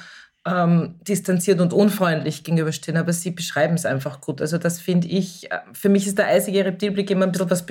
ähm, 0.45 0.95
distanziert 1.07 1.59
und 1.59 1.73
unfreundlich 1.73 2.43
gegenüberstehen, 2.43 2.97
aber 2.97 3.13
sie 3.13 3.31
beschreiben 3.31 3.75
es 3.75 3.85
einfach 3.85 4.21
gut. 4.21 4.41
Also 4.41 4.57
das 4.57 4.79
finde 4.79 5.07
ich, 5.07 5.51
äh, 5.51 5.59
für 5.73 5.89
mich 5.89 6.07
ist 6.07 6.17
der 6.17 6.27
eisige 6.27 6.65
Reptilblick 6.65 7.09
immer 7.09 7.25
ein 7.25 7.31
bisschen 7.31 7.49
was 7.49 7.65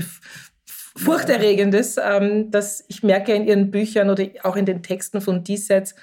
Furchterregendes, 0.96 1.96
ähm, 2.02 2.50
dass 2.50 2.84
ich 2.88 3.02
merke 3.02 3.32
in 3.32 3.46
ihren 3.46 3.70
Büchern 3.70 4.10
oder 4.10 4.24
auch 4.42 4.56
in 4.56 4.66
den 4.66 4.82
Texten 4.82 5.20
von 5.20 5.44
Diesseits 5.44 5.94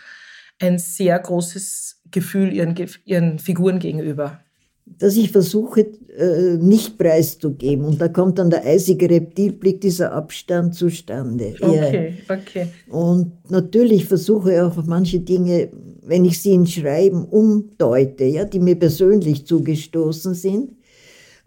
ein 0.59 0.79
sehr 0.79 1.19
großes 1.19 1.96
Gefühl 2.11 2.53
ihren, 2.53 2.75
ihren 3.05 3.39
Figuren 3.39 3.79
gegenüber? 3.79 4.39
Dass 4.85 5.17
ich 5.17 5.31
versuche, 5.31 5.81
äh, 5.81 6.57
nicht 6.57 6.97
preiszugeben. 6.97 7.85
Und 7.85 7.99
da 7.99 8.07
kommt 8.07 8.39
dann 8.39 8.49
der 8.49 8.63
eisige 8.63 9.09
Reptilblick, 9.09 9.81
dieser 9.81 10.13
Abstand 10.13 10.75
zustande. 10.75 11.55
Okay, 11.59 12.13
ja. 12.27 12.35
okay. 12.35 12.67
Und 12.87 13.33
natürlich 13.49 14.05
versuche 14.05 14.53
ich 14.53 14.59
auch 14.59 14.81
manche 14.85 15.19
Dinge, 15.19 15.69
wenn 16.03 16.23
ich 16.23 16.41
sie 16.41 16.53
in 16.53 16.65
Schreiben 16.65 17.25
umdeute, 17.25 18.23
ja, 18.23 18.45
die 18.45 18.59
mir 18.59 18.75
persönlich 18.75 19.45
zugestoßen 19.45 20.33
sind, 20.33 20.71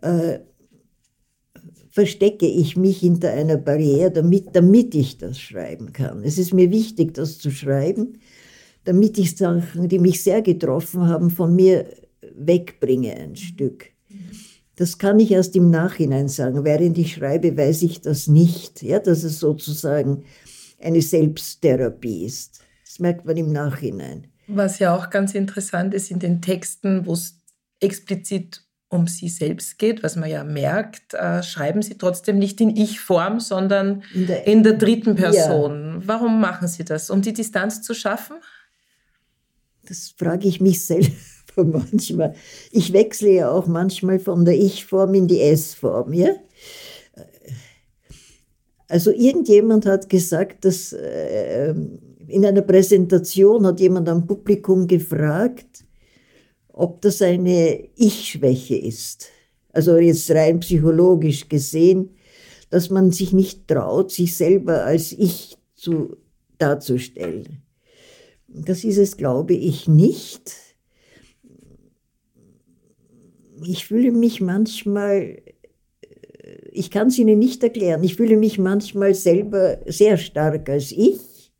äh, 0.02 0.40
verstecke 1.90 2.46
ich 2.46 2.76
mich 2.76 2.98
hinter 2.98 3.30
einer 3.32 3.56
Barriere, 3.56 4.10
damit, 4.10 4.54
damit 4.54 4.94
ich 4.94 5.18
das 5.18 5.38
schreiben 5.38 5.92
kann. 5.92 6.22
Es 6.22 6.38
ist 6.38 6.54
mir 6.54 6.70
wichtig, 6.70 7.14
das 7.14 7.38
zu 7.38 7.50
schreiben, 7.50 8.18
damit 8.84 9.18
ich 9.18 9.36
Sachen, 9.36 9.88
die 9.88 9.98
mich 9.98 10.22
sehr 10.22 10.42
getroffen 10.42 11.06
haben, 11.06 11.30
von 11.30 11.54
mir 11.54 11.86
wegbringe 12.34 13.14
ein 13.14 13.36
Stück. 13.36 13.90
Das 14.76 14.96
kann 14.96 15.20
ich 15.20 15.30
erst 15.30 15.54
im 15.56 15.70
Nachhinein 15.70 16.28
sagen. 16.28 16.64
Während 16.64 16.96
ich 16.96 17.14
schreibe, 17.14 17.56
weiß 17.56 17.82
ich 17.82 18.00
das 18.00 18.28
nicht, 18.28 18.82
ja, 18.82 18.98
dass 18.98 19.24
es 19.24 19.38
sozusagen 19.38 20.24
eine 20.80 21.02
Selbsttherapie 21.02 22.24
ist. 22.24 22.62
Das 22.86 22.98
merkt 22.98 23.26
man 23.26 23.36
im 23.36 23.52
Nachhinein. 23.52 24.28
Was 24.46 24.78
ja 24.78 24.96
auch 24.96 25.10
ganz 25.10 25.34
interessant 25.34 25.94
ist 25.94 26.10
in 26.10 26.18
den 26.18 26.40
Texten, 26.40 27.06
wo 27.06 27.12
es 27.12 27.38
explizit 27.80 28.62
um 28.88 29.06
sie 29.06 29.28
selbst 29.28 29.78
geht, 29.78 30.02
was 30.02 30.16
man 30.16 30.28
ja 30.28 30.42
merkt, 30.42 31.14
äh, 31.14 31.42
schreiben 31.44 31.80
sie 31.80 31.96
trotzdem 31.96 32.38
nicht 32.38 32.60
in 32.60 32.76
Ich-Form, 32.76 33.38
sondern 33.38 34.02
in 34.12 34.26
der, 34.26 34.46
in 34.46 34.62
der 34.64 34.72
dritten 34.72 35.14
Person. 35.14 36.00
Ja. 36.00 36.08
Warum 36.08 36.40
machen 36.40 36.66
sie 36.66 36.84
das? 36.84 37.08
Um 37.08 37.22
die 37.22 37.32
Distanz 37.32 37.82
zu 37.82 37.94
schaffen? 37.94 38.36
Das 39.90 40.14
frage 40.16 40.46
ich 40.46 40.60
mich 40.60 40.86
selber 40.86 41.10
manchmal. 41.56 42.34
Ich 42.70 42.92
wechsle 42.92 43.32
ja 43.32 43.50
auch 43.50 43.66
manchmal 43.66 44.20
von 44.20 44.44
der 44.44 44.54
Ich-Form 44.54 45.14
in 45.14 45.26
die 45.26 45.40
S-Form, 45.40 46.12
ja? 46.12 46.28
Also 48.86 49.10
irgendjemand 49.10 49.86
hat 49.86 50.08
gesagt, 50.08 50.64
dass 50.64 50.92
äh, 50.92 51.74
in 52.28 52.46
einer 52.46 52.62
Präsentation 52.62 53.66
hat 53.66 53.80
jemand 53.80 54.08
am 54.08 54.26
Publikum 54.26 54.86
gefragt, 54.86 55.84
ob 56.72 57.00
das 57.02 57.20
eine 57.20 57.88
Ich-Schwäche 57.96 58.76
ist. 58.76 59.28
Also 59.72 59.96
jetzt 59.96 60.30
rein 60.30 60.60
psychologisch 60.60 61.48
gesehen, 61.48 62.10
dass 62.70 62.90
man 62.90 63.10
sich 63.10 63.32
nicht 63.32 63.66
traut, 63.66 64.12
sich 64.12 64.36
selber 64.36 64.84
als 64.84 65.10
Ich 65.12 65.58
zu, 65.74 66.16
darzustellen. 66.58 67.62
Das 68.52 68.84
ist 68.84 68.98
es, 68.98 69.16
glaube 69.16 69.54
ich, 69.54 69.88
nicht. 69.88 70.52
Ich 73.64 73.86
fühle 73.86 74.10
mich 74.10 74.40
manchmal, 74.40 75.42
ich 76.72 76.90
kann 76.90 77.08
es 77.08 77.18
Ihnen 77.18 77.38
nicht 77.38 77.62
erklären, 77.62 78.02
ich 78.02 78.16
fühle 78.16 78.36
mich 78.36 78.58
manchmal 78.58 79.14
selber 79.14 79.78
sehr 79.86 80.16
stark 80.16 80.68
als 80.68 80.92
ich. 80.92 81.52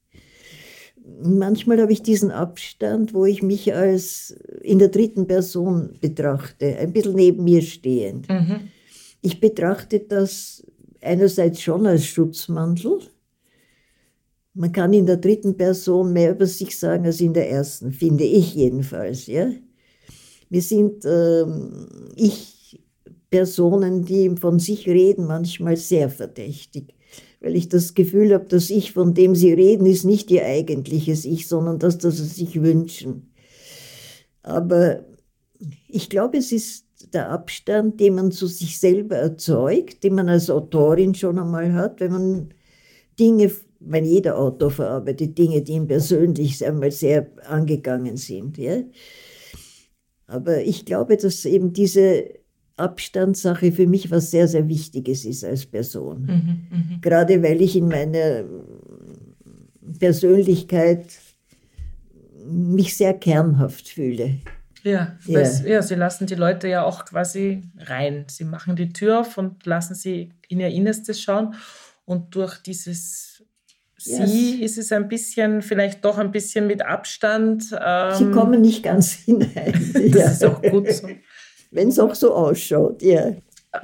Manchmal 1.22 1.81
habe 1.81 1.92
ich 1.92 2.03
diesen 2.03 2.31
Abstand, 2.31 3.12
wo 3.12 3.26
ich 3.26 3.42
mich 3.42 3.74
als 3.74 4.35
in 4.62 4.79
der 4.79 4.88
dritten 4.88 5.26
Person 5.26 5.98
betrachte, 6.00 6.79
ein 6.79 6.92
bisschen 6.92 7.14
neben 7.14 7.44
mir 7.44 7.61
stehend. 7.62 8.29
Mhm. 8.29 8.70
Ich 9.20 9.38
betrachte 9.38 10.00
das 10.00 10.64
einerseits 11.03 11.61
schon 11.61 11.87
als 11.87 12.07
Schutzmantel, 12.07 13.00
man 14.55 14.73
kann 14.73 14.93
in 14.93 15.07
der 15.07 15.17
dritten 15.17 15.57
Person 15.57 16.13
mehr 16.13 16.33
über 16.33 16.47
sich 16.47 16.79
sagen 16.79 17.07
als 17.07 17.21
in 17.21 17.33
der 17.35 17.51
ersten, 17.51 17.93
finde 17.93 18.25
ich 18.25 18.55
jedenfalls. 18.55 19.27
Ja? 19.27 19.51
Wir 20.49 20.63
sind 20.63 21.05
ähm, 21.05 21.87
Ich-Personen, 22.17 24.05
die 24.05 24.31
von 24.37 24.59
sich 24.59 24.89
reden, 24.89 25.27
manchmal 25.27 25.77
sehr 25.77 26.11
verdächtig, 26.11 26.95
weil 27.41 27.55
ich 27.55 27.69
das 27.69 27.95
Gefühl 27.95 28.35
habe, 28.35 28.47
dass 28.47 28.71
Ich, 28.71 28.93
von 28.93 29.15
dem 29.15 29.37
sie 29.37 29.53
reden, 29.53 29.87
ist 29.87 30.05
nicht 30.05 30.31
ihr 30.31 30.45
eigentliches 30.45 31.25
Ich, 31.25 31.47
sondern 31.47 31.79
das, 31.79 31.99
das 31.99 32.17
sie 32.17 32.25
sich 32.25 32.61
wünschen. 32.61 33.33
Aber 34.43 35.05
ich 35.89 36.11
glaube, 36.11 36.39
es 36.39 36.51
ist 36.51 36.87
der 37.13 37.31
Abstand, 37.31 38.01
den 38.01 38.15
man 38.15 38.33
zu 38.33 38.47
sich 38.47 38.79
selber 38.79 39.17
erzeugt, 39.17 40.03
den 40.03 40.15
man 40.15 40.29
als 40.29 40.51
Autorin 40.51 41.15
schon 41.15 41.39
einmal 41.39 41.73
hat, 41.73 42.01
wenn 42.01 42.13
man 42.13 42.55
Dinge 43.19 43.51
weil 43.81 44.05
jeder 44.05 44.38
Autor 44.38 44.71
verarbeitet 44.71 45.37
Dinge, 45.38 45.62
die 45.62 45.73
ihm 45.73 45.88
persönlich 45.88 46.64
einmal 46.64 46.90
sehr 46.90 47.27
angegangen 47.47 48.16
sind. 48.16 48.59
Ja? 48.59 48.83
Aber 50.27 50.61
ich 50.62 50.85
glaube, 50.85 51.16
dass 51.16 51.45
eben 51.45 51.73
diese 51.73 52.25
Abstandssache 52.77 53.73
für 53.73 53.87
mich 53.87 54.11
was 54.11 54.31
sehr, 54.31 54.49
sehr 54.49 54.69
Wichtiges 54.69 55.25
ist 55.25 55.45
als 55.45 55.66
Person. 55.66 56.23
Mhm, 56.23 56.66
mh. 56.71 56.99
Gerade 57.01 57.43
weil 57.43 57.61
ich 57.61 57.77
in 57.77 57.88
meiner 57.88 58.45
Persönlichkeit 59.99 61.07
mich 62.47 62.97
sehr 62.97 63.14
kernhaft 63.14 63.88
fühle. 63.88 64.38
Ja, 64.83 65.19
ja. 65.27 65.40
Das, 65.40 65.62
ja, 65.62 65.83
sie 65.83 65.95
lassen 65.95 66.27
die 66.27 66.35
Leute 66.35 66.69
ja 66.69 66.85
auch 66.85 67.05
quasi 67.05 67.64
rein. 67.79 68.25
Sie 68.29 68.45
machen 68.45 68.77
die 68.77 68.93
Tür 68.93 69.21
auf 69.21 69.37
und 69.37 69.66
lassen 69.66 69.95
sie 69.95 70.31
in 70.49 70.61
ihr 70.61 70.69
Innerstes 70.69 71.21
schauen. 71.21 71.55
Und 72.07 72.35
durch 72.35 72.59
dieses 72.59 73.30
Sie 74.03 74.61
yes. 74.61 74.73
ist 74.73 74.79
es 74.79 74.93
ein 74.93 75.09
bisschen, 75.09 75.63
vielleicht 75.63 76.05
doch 76.05 76.19
ein 76.19 76.33
bisschen 76.33 76.67
mit 76.67 76.83
Abstand. 76.83 77.65
Ähm, 77.73 78.15
Sie 78.15 78.31
kommen 78.31 78.61
nicht 78.61 78.83
ganz 78.83 79.13
hinein. 79.27 79.75
das 79.93 80.15
ja. 80.15 80.31
ist 80.31 80.45
auch 80.45 80.63
gut 80.63 80.91
so. 80.91 81.09
Wenn 81.71 81.89
es 81.89 81.99
auch 81.99 82.15
so 82.15 82.35
ausschaut, 82.35 83.03
ja. 83.03 83.33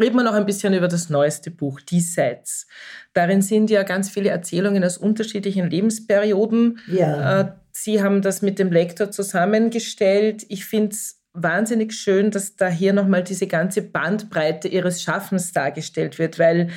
Reden 0.00 0.16
wir 0.16 0.24
noch 0.24 0.34
ein 0.34 0.46
bisschen 0.46 0.74
über 0.74 0.88
das 0.88 1.10
neueste 1.10 1.52
Buch, 1.52 1.80
Diesseits. 1.80 2.66
Darin 3.12 3.40
sind 3.40 3.70
ja 3.70 3.84
ganz 3.84 4.10
viele 4.10 4.30
Erzählungen 4.30 4.82
aus 4.82 4.98
unterschiedlichen 4.98 5.70
Lebensperioden. 5.70 6.80
Ja. 6.88 7.40
Äh, 7.40 7.52
Sie 7.70 8.02
haben 8.02 8.22
das 8.22 8.42
mit 8.42 8.58
dem 8.58 8.72
Lektor 8.72 9.10
zusammengestellt. 9.10 10.44
Ich 10.48 10.64
finde 10.64 10.92
es 10.92 11.20
wahnsinnig 11.34 11.92
schön, 11.92 12.30
dass 12.30 12.56
da 12.56 12.68
hier 12.68 12.92
nochmal 12.92 13.22
diese 13.22 13.46
ganze 13.46 13.82
Bandbreite 13.82 14.66
Ihres 14.66 15.02
Schaffens 15.02 15.52
dargestellt 15.52 16.18
wird, 16.18 16.38
weil 16.38 16.70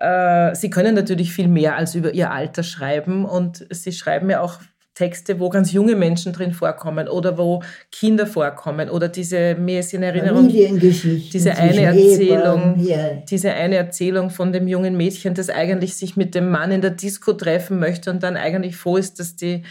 sie 0.00 0.70
können 0.70 0.94
natürlich 0.94 1.32
viel 1.32 1.48
mehr 1.48 1.76
als 1.76 1.94
über 1.94 2.14
ihr 2.14 2.30
Alter 2.30 2.62
schreiben 2.62 3.24
und 3.24 3.66
sie 3.70 3.92
schreiben 3.92 4.30
ja 4.30 4.40
auch 4.40 4.60
Texte, 4.98 5.38
wo 5.38 5.48
ganz 5.48 5.70
junge 5.70 5.94
Menschen 5.94 6.32
drin 6.32 6.52
vorkommen 6.52 7.06
oder 7.06 7.38
wo 7.38 7.62
Kinder 7.92 8.26
vorkommen 8.26 8.90
oder 8.90 9.08
diese, 9.08 9.54
mir 9.54 9.78
ist 9.78 9.94
in 9.94 10.02
Erinnerung, 10.02 10.48
diese 10.48 11.54
eine 11.56 11.82
Erzählung, 11.82 12.80
ja. 12.80 13.14
diese 13.30 13.52
eine 13.52 13.76
Erzählung 13.76 14.30
von 14.30 14.52
dem 14.52 14.66
jungen 14.66 14.96
Mädchen, 14.96 15.34
das 15.34 15.50
eigentlich 15.50 15.94
sich 15.94 16.16
mit 16.16 16.34
dem 16.34 16.50
Mann 16.50 16.72
in 16.72 16.80
der 16.80 16.90
Disco 16.90 17.32
treffen 17.32 17.78
möchte 17.78 18.10
und 18.10 18.24
dann 18.24 18.36
eigentlich 18.36 18.74
froh 18.76 18.96
ist, 18.96 19.20
dass 19.20 19.36
die 19.36 19.62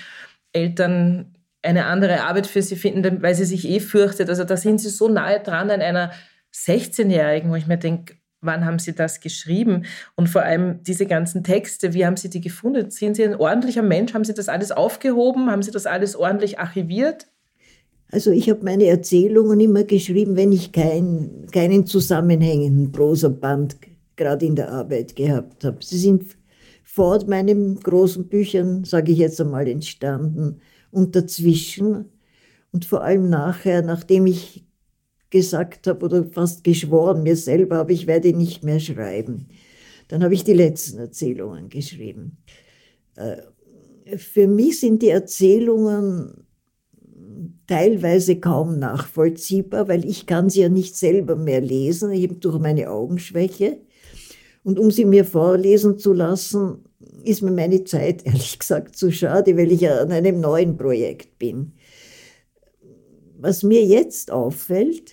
Eltern 0.54 1.36
eine 1.62 1.88
andere 1.88 2.24
Arbeit 2.24 2.48
für 2.48 2.62
sie 2.62 2.78
finden, 2.78 3.22
weil 3.22 3.36
sie 3.36 3.44
sich 3.44 3.68
eh 3.68 3.82
fürchtet. 3.82 4.30
Also 4.30 4.46
da 4.46 4.56
sind 4.56 4.80
sie 4.80 4.90
so 4.90 5.10
nahe 5.10 5.42
dran 5.42 5.70
an 5.72 5.82
einer 5.82 6.12
16-Jährigen, 6.56 7.52
wo 7.52 7.56
ich 7.56 7.68
mir 7.68 7.78
denke, 7.78 8.16
wann 8.41 8.65
haben 8.65 8.80
Sie 8.80 8.93
das 8.93 9.19
geschrieben? 9.19 9.86
Und 10.15 10.30
vor 10.30 10.43
allem 10.43 10.84
diese 10.84 11.06
ganzen 11.06 11.43
Texte, 11.43 11.93
wie 11.93 12.06
haben 12.06 12.17
Sie 12.17 12.30
die 12.30 12.41
gefunden? 12.41 12.89
Sind 12.91 13.15
Sie 13.15 13.23
ein 13.23 13.36
ordentlicher 13.36 13.82
Mensch? 13.82 14.13
Haben 14.13 14.23
Sie 14.23 14.34
das 14.34 14.50
alles 14.50 14.71
aufgehoben? 14.71 15.50
Haben 15.50 15.63
Sie 15.63 15.71
das 15.71 15.86
alles 15.86 16.15
ordentlich 16.15 16.60
archiviert? 16.60 17.28
Also 18.12 18.32
ich 18.32 18.50
habe 18.50 18.63
meine 18.63 18.86
Erzählungen 18.86 19.60
immer 19.60 19.84
geschrieben, 19.84 20.36
wenn 20.38 20.52
ich 20.52 20.71
kein, 20.71 21.47
keinen 21.52 21.86
zusammenhängenden 21.86 22.91
Prosaband 22.91 23.78
gerade 24.15 24.45
in 24.45 24.56
der 24.56 24.71
Arbeit 24.71 25.15
gehabt 25.15 25.65
habe. 25.65 25.78
Sie 25.82 25.97
sind 25.97 26.38
vor 26.84 27.23
meinen 27.28 27.80
großen 27.80 28.28
Büchern, 28.28 28.86
sage 28.86 29.12
ich 29.12 29.17
jetzt 29.17 29.41
einmal, 29.41 29.67
entstanden 29.67 30.62
und 30.89 31.15
dazwischen 31.15 32.06
und 32.71 32.86
vor 32.86 33.04
allem 33.04 33.30
nachher, 33.30 33.82
nachdem 33.82 34.26
ich 34.26 34.67
gesagt 35.30 35.88
habe 35.88 36.06
oder 36.06 36.24
fast 36.26 36.63
geschworen 36.63 37.24
mir 37.24 37.36
selber 37.36 37.78
habe, 37.78 37.94
ich 37.94 38.08
werde 38.08 38.34
nicht 38.34 38.63
mehr 38.63 38.80
schreiben. 38.80 39.48
Dann 40.08 40.24
habe 40.24 40.34
ich 40.34 40.44
die 40.44 40.54
letzten 40.54 41.00
Erzählungen 41.00 41.70
geschrieben. 41.70 42.38
Äh, 43.16 43.38
für 44.18 44.48
mich 44.48 44.80
sind 44.80 45.02
die 45.02 45.10
Erzählungen 45.10 46.46
teilweise 47.68 48.40
kaum 48.40 48.80
nachvollziehbar, 48.80 49.88
weil 49.88 50.06
ich 50.06 50.26
kann 50.26 50.50
sie 50.50 50.62
ja 50.62 50.70
nicht 50.70 50.96
selber 50.96 51.36
mehr 51.36 51.62
lesen, 51.62 52.12
eben 52.13 52.40
durch 52.40 52.60
meine 52.60 52.90
Augenschwäche. 52.90 53.80
Und 54.63 54.80
um 54.80 54.92
sie 54.92 55.06
mir 55.06 55.26
vorlesen 55.26 55.98
zu 55.98 56.13
lassen, 56.13 56.86
ist 57.24 57.42
mir 57.42 57.52
meine 57.52 57.84
Zeit 57.84 58.26
ehrlich 58.26 58.58
gesagt 58.58 58.96
zu 58.96 59.12
schade, 59.12 59.58
weil 59.58 59.72
ich 59.72 59.82
ja 59.82 60.00
an 60.00 60.12
einem 60.12 60.40
neuen 60.40 60.78
Projekt 60.78 61.38
bin. 61.38 61.74
Was 63.40 63.63
mir 63.63 63.84
jetzt 63.84 64.32
auffällt, 64.32 65.12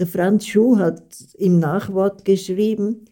der 0.00 0.06
Franz 0.06 0.46
Schuh 0.46 0.78
hat 0.78 1.02
im 1.34 1.58
Nachwort 1.58 2.24
geschrieben, 2.24 3.04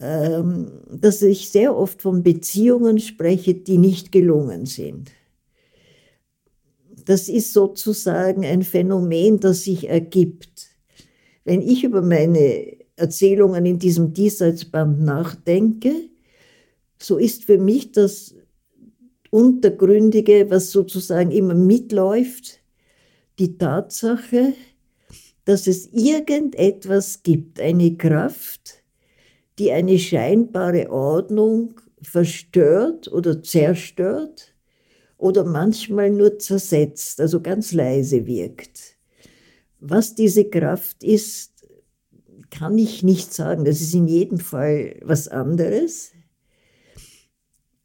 ähm, 0.00 0.72
dass 0.90 1.22
ich 1.22 1.50
sehr 1.50 1.76
oft 1.76 2.02
von 2.02 2.24
Beziehungen 2.24 2.98
spreche, 2.98 3.54
die 3.54 3.78
nicht 3.78 4.10
gelungen 4.10 4.66
sind. 4.66 5.12
Das 7.04 7.28
ist 7.28 7.52
sozusagen 7.52 8.44
ein 8.44 8.62
Phänomen, 8.62 9.38
das 9.38 9.62
sich 9.62 9.88
ergibt. 9.88 10.70
Wenn 11.44 11.62
ich 11.62 11.84
über 11.84 12.02
meine 12.02 12.76
Erzählungen 12.96 13.64
in 13.64 13.78
diesem 13.78 14.12
Diesseitsband 14.12 15.00
nachdenke, 15.00 15.92
so 17.00 17.18
ist 17.18 17.44
für 17.44 17.58
mich 17.58 17.92
das 17.92 18.34
Untergründige, 19.30 20.50
was 20.50 20.72
sozusagen 20.72 21.30
immer 21.30 21.54
mitläuft, 21.54 22.58
die 23.38 23.56
Tatsache, 23.58 24.54
dass 25.44 25.66
es 25.66 25.86
irgendetwas 25.92 27.22
gibt, 27.22 27.60
eine 27.60 27.96
Kraft, 27.96 28.82
die 29.58 29.72
eine 29.72 29.98
scheinbare 29.98 30.90
Ordnung 30.90 31.80
verstört 32.02 33.12
oder 33.12 33.42
zerstört 33.42 34.54
oder 35.18 35.44
manchmal 35.44 36.10
nur 36.10 36.38
zersetzt, 36.38 37.20
also 37.20 37.40
ganz 37.40 37.72
leise 37.72 38.26
wirkt. 38.26 38.96
Was 39.80 40.14
diese 40.14 40.44
Kraft 40.44 41.02
ist, 41.02 41.50
kann 42.50 42.76
ich 42.78 43.02
nicht 43.02 43.32
sagen. 43.32 43.64
Das 43.64 43.80
ist 43.80 43.94
in 43.94 44.08
jedem 44.08 44.38
Fall 44.38 44.96
was 45.02 45.28
anderes. 45.28 46.12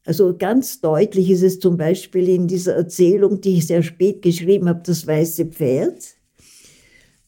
Also 0.04 0.36
ganz 0.36 0.80
deutlich 0.80 1.30
ist 1.30 1.42
es 1.42 1.58
zum 1.58 1.76
Beispiel 1.76 2.28
in 2.28 2.46
dieser 2.46 2.74
Erzählung, 2.74 3.40
die 3.40 3.58
ich 3.58 3.66
sehr 3.66 3.82
spät 3.82 4.22
geschrieben 4.22 4.68
habe, 4.68 4.82
das 4.84 5.06
weiße 5.06 5.46
Pferd. 5.46 6.15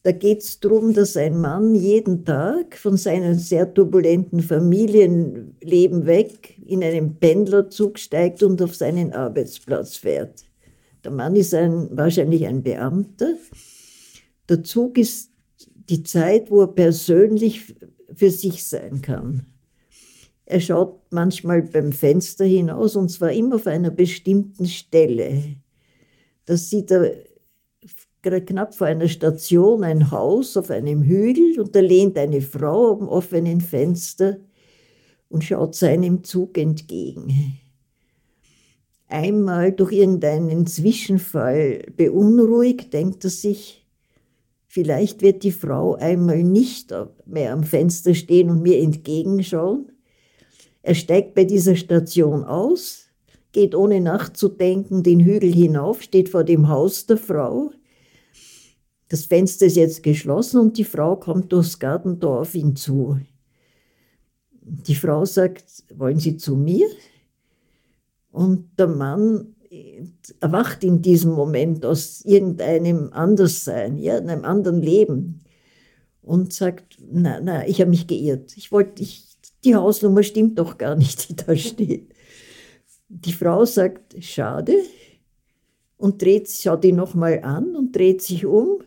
Da 0.09 0.12
geht 0.12 0.40
es 0.40 0.59
darum, 0.59 0.94
dass 0.94 1.18
ein 1.18 1.38
Mann 1.38 1.75
jeden 1.75 2.25
Tag 2.25 2.79
von 2.79 2.97
seinem 2.97 3.35
sehr 3.35 3.75
turbulenten 3.75 4.40
Familienleben 4.40 6.07
weg 6.07 6.59
in 6.64 6.83
einen 6.83 7.16
Pendlerzug 7.16 7.99
steigt 7.99 8.42
und 8.42 8.62
auf 8.62 8.75
seinen 8.75 9.12
Arbeitsplatz 9.12 9.97
fährt. 9.97 10.47
Der 11.05 11.11
Mann 11.11 11.37
ist 11.37 11.53
ein, 11.53 11.90
wahrscheinlich 11.94 12.47
ein 12.47 12.62
Beamter. 12.62 13.35
Der 14.49 14.64
Zug 14.64 14.97
ist 14.97 15.31
die 15.90 16.03
Zeit, 16.05 16.51
wo 16.51 16.62
er 16.62 16.68
persönlich 16.68 17.75
für 18.14 18.31
sich 18.31 18.66
sein 18.66 19.03
kann. 19.03 19.44
Er 20.47 20.61
schaut 20.61 21.03
manchmal 21.11 21.61
beim 21.61 21.92
Fenster 21.92 22.47
hinaus 22.47 22.97
und 22.97 23.11
zwar 23.11 23.33
immer 23.33 23.57
auf 23.57 23.66
einer 23.66 23.90
bestimmten 23.90 24.64
Stelle. 24.64 25.57
Das 26.47 26.71
sieht 26.71 26.90
er 26.92 27.12
knapp 28.40 28.74
vor 28.74 28.86
einer 28.86 29.08
Station 29.08 29.84
ein 29.84 30.10
Haus 30.10 30.56
auf 30.56 30.70
einem 30.70 31.02
Hügel 31.02 31.60
und 31.60 31.74
da 31.74 31.80
lehnt 31.80 32.16
eine 32.18 32.40
Frau 32.40 32.98
am 32.98 33.08
offenen 33.08 33.60
Fenster 33.60 34.36
und 35.28 35.44
schaut 35.44 35.74
seinem 35.74 36.24
Zug 36.24 36.56
entgegen. 36.58 37.58
einmal 39.08 39.72
durch 39.72 39.92
irgendeinen 39.92 40.66
Zwischenfall 40.66 41.82
beunruhigt, 41.96 42.92
denkt 42.92 43.24
er 43.24 43.30
sich, 43.30 43.86
vielleicht 44.66 45.22
wird 45.22 45.42
die 45.42 45.52
Frau 45.52 45.94
einmal 45.94 46.42
nicht 46.44 46.94
mehr 47.26 47.52
am 47.52 47.64
Fenster 47.64 48.14
stehen 48.14 48.50
und 48.50 48.62
mir 48.62 48.78
entgegenschauen. 48.78 49.92
Er 50.82 50.94
steigt 50.94 51.34
bei 51.34 51.44
dieser 51.44 51.76
Station 51.76 52.44
aus, 52.44 53.06
geht 53.52 53.74
ohne 53.74 54.00
nachzudenken 54.00 55.02
den 55.02 55.20
Hügel 55.20 55.52
hinauf, 55.52 56.02
steht 56.02 56.28
vor 56.28 56.44
dem 56.44 56.68
Haus 56.68 57.06
der 57.06 57.16
Frau. 57.16 57.70
Das 59.09 59.25
Fenster 59.25 59.66
ist 59.66 59.77
jetzt 59.77 60.03
geschlossen 60.03 60.61
und 60.61 60.77
die 60.77 60.85
Frau 60.85 61.16
kommt 61.16 61.53
durchs 61.53 61.79
Gartentor 61.79 62.40
auf 62.40 62.55
ihn 62.55 62.77
zu. 62.77 63.18
Die 64.61 64.94
Frau 64.94 65.25
sagt, 65.25 65.64
wollen 65.94 66.18
Sie 66.18 66.37
zu 66.37 66.57
mir? 66.57 66.87
Und 68.31 68.68
der 68.79 68.88
Mann 68.88 69.55
erwacht 70.40 70.85
in 70.85 71.01
diesem 71.01 71.33
Moment 71.33 71.85
aus 71.87 72.23
irgendeinem 72.25 73.11
Anderssein, 73.12 73.97
ja, 73.99 74.18
in 74.18 74.29
einem 74.29 74.44
anderen 74.44 74.83
Leben 74.83 75.44
und 76.23 76.53
sagt, 76.53 76.99
na, 77.11 77.40
na, 77.42 77.66
ich 77.66 77.81
habe 77.81 77.90
mich 77.90 78.07
geirrt. 78.07 78.57
Ich 78.57 78.71
wollte, 78.71 79.03
ich, 79.03 79.37
die 79.64 79.75
Hausnummer 79.75 80.23
stimmt 80.23 80.59
doch 80.59 80.77
gar 80.77 80.94
nicht, 80.94 81.29
die 81.29 81.37
da 81.37 81.57
steht. 81.57 82.12
Die 83.09 83.33
Frau 83.33 83.64
sagt, 83.64 84.23
schade, 84.23 84.75
und 85.97 86.23
dreht, 86.23 86.51
schaut 86.51 86.85
ihn 86.85 86.97
nochmal 86.97 87.40
an 87.42 87.75
und 87.75 87.97
dreht 87.97 88.23
sich 88.23 88.44
um 88.44 88.83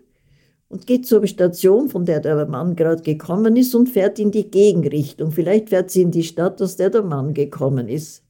und 0.72 0.88
geht 0.88 1.06
zur 1.06 1.28
Station, 1.28 1.90
von 1.90 2.06
der 2.06 2.22
der 2.22 2.46
Mann 2.46 2.76
gerade 2.76 3.04
gekommen 3.04 3.56
ist, 3.58 3.76
und 3.76 3.90
fährt 3.90 4.20
in 4.20 4.32
die 4.32 4.50
Gegenrichtung. 4.50 5.32
Vielleicht 5.32 5.70
fährt 5.70 5.92
sie 5.92 6.02
in 6.02 6.12
die 6.12 6.24
Stadt, 6.24 6.62
aus 6.62 6.78
der 6.78 6.90
der 6.90 7.04
Mann 7.04 7.34
gekommen 7.34 7.90
ist. 7.90 8.24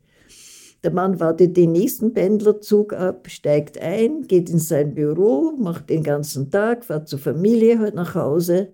Der 0.83 0.91
Mann 0.91 1.19
wartet 1.19 1.55
den 1.55 1.73
nächsten 1.73 2.13
Pendlerzug 2.13 2.93
ab, 2.93 3.27
steigt 3.29 3.79
ein, 3.79 4.23
geht 4.27 4.49
in 4.49 4.57
sein 4.57 4.95
Büro, 4.95 5.53
macht 5.57 5.91
den 5.91 6.03
ganzen 6.03 6.49
Tag, 6.49 6.85
fährt 6.85 7.07
zur 7.07 7.19
Familie 7.19 7.77
halt 7.77 7.93
nach 7.93 8.15
Hause. 8.15 8.73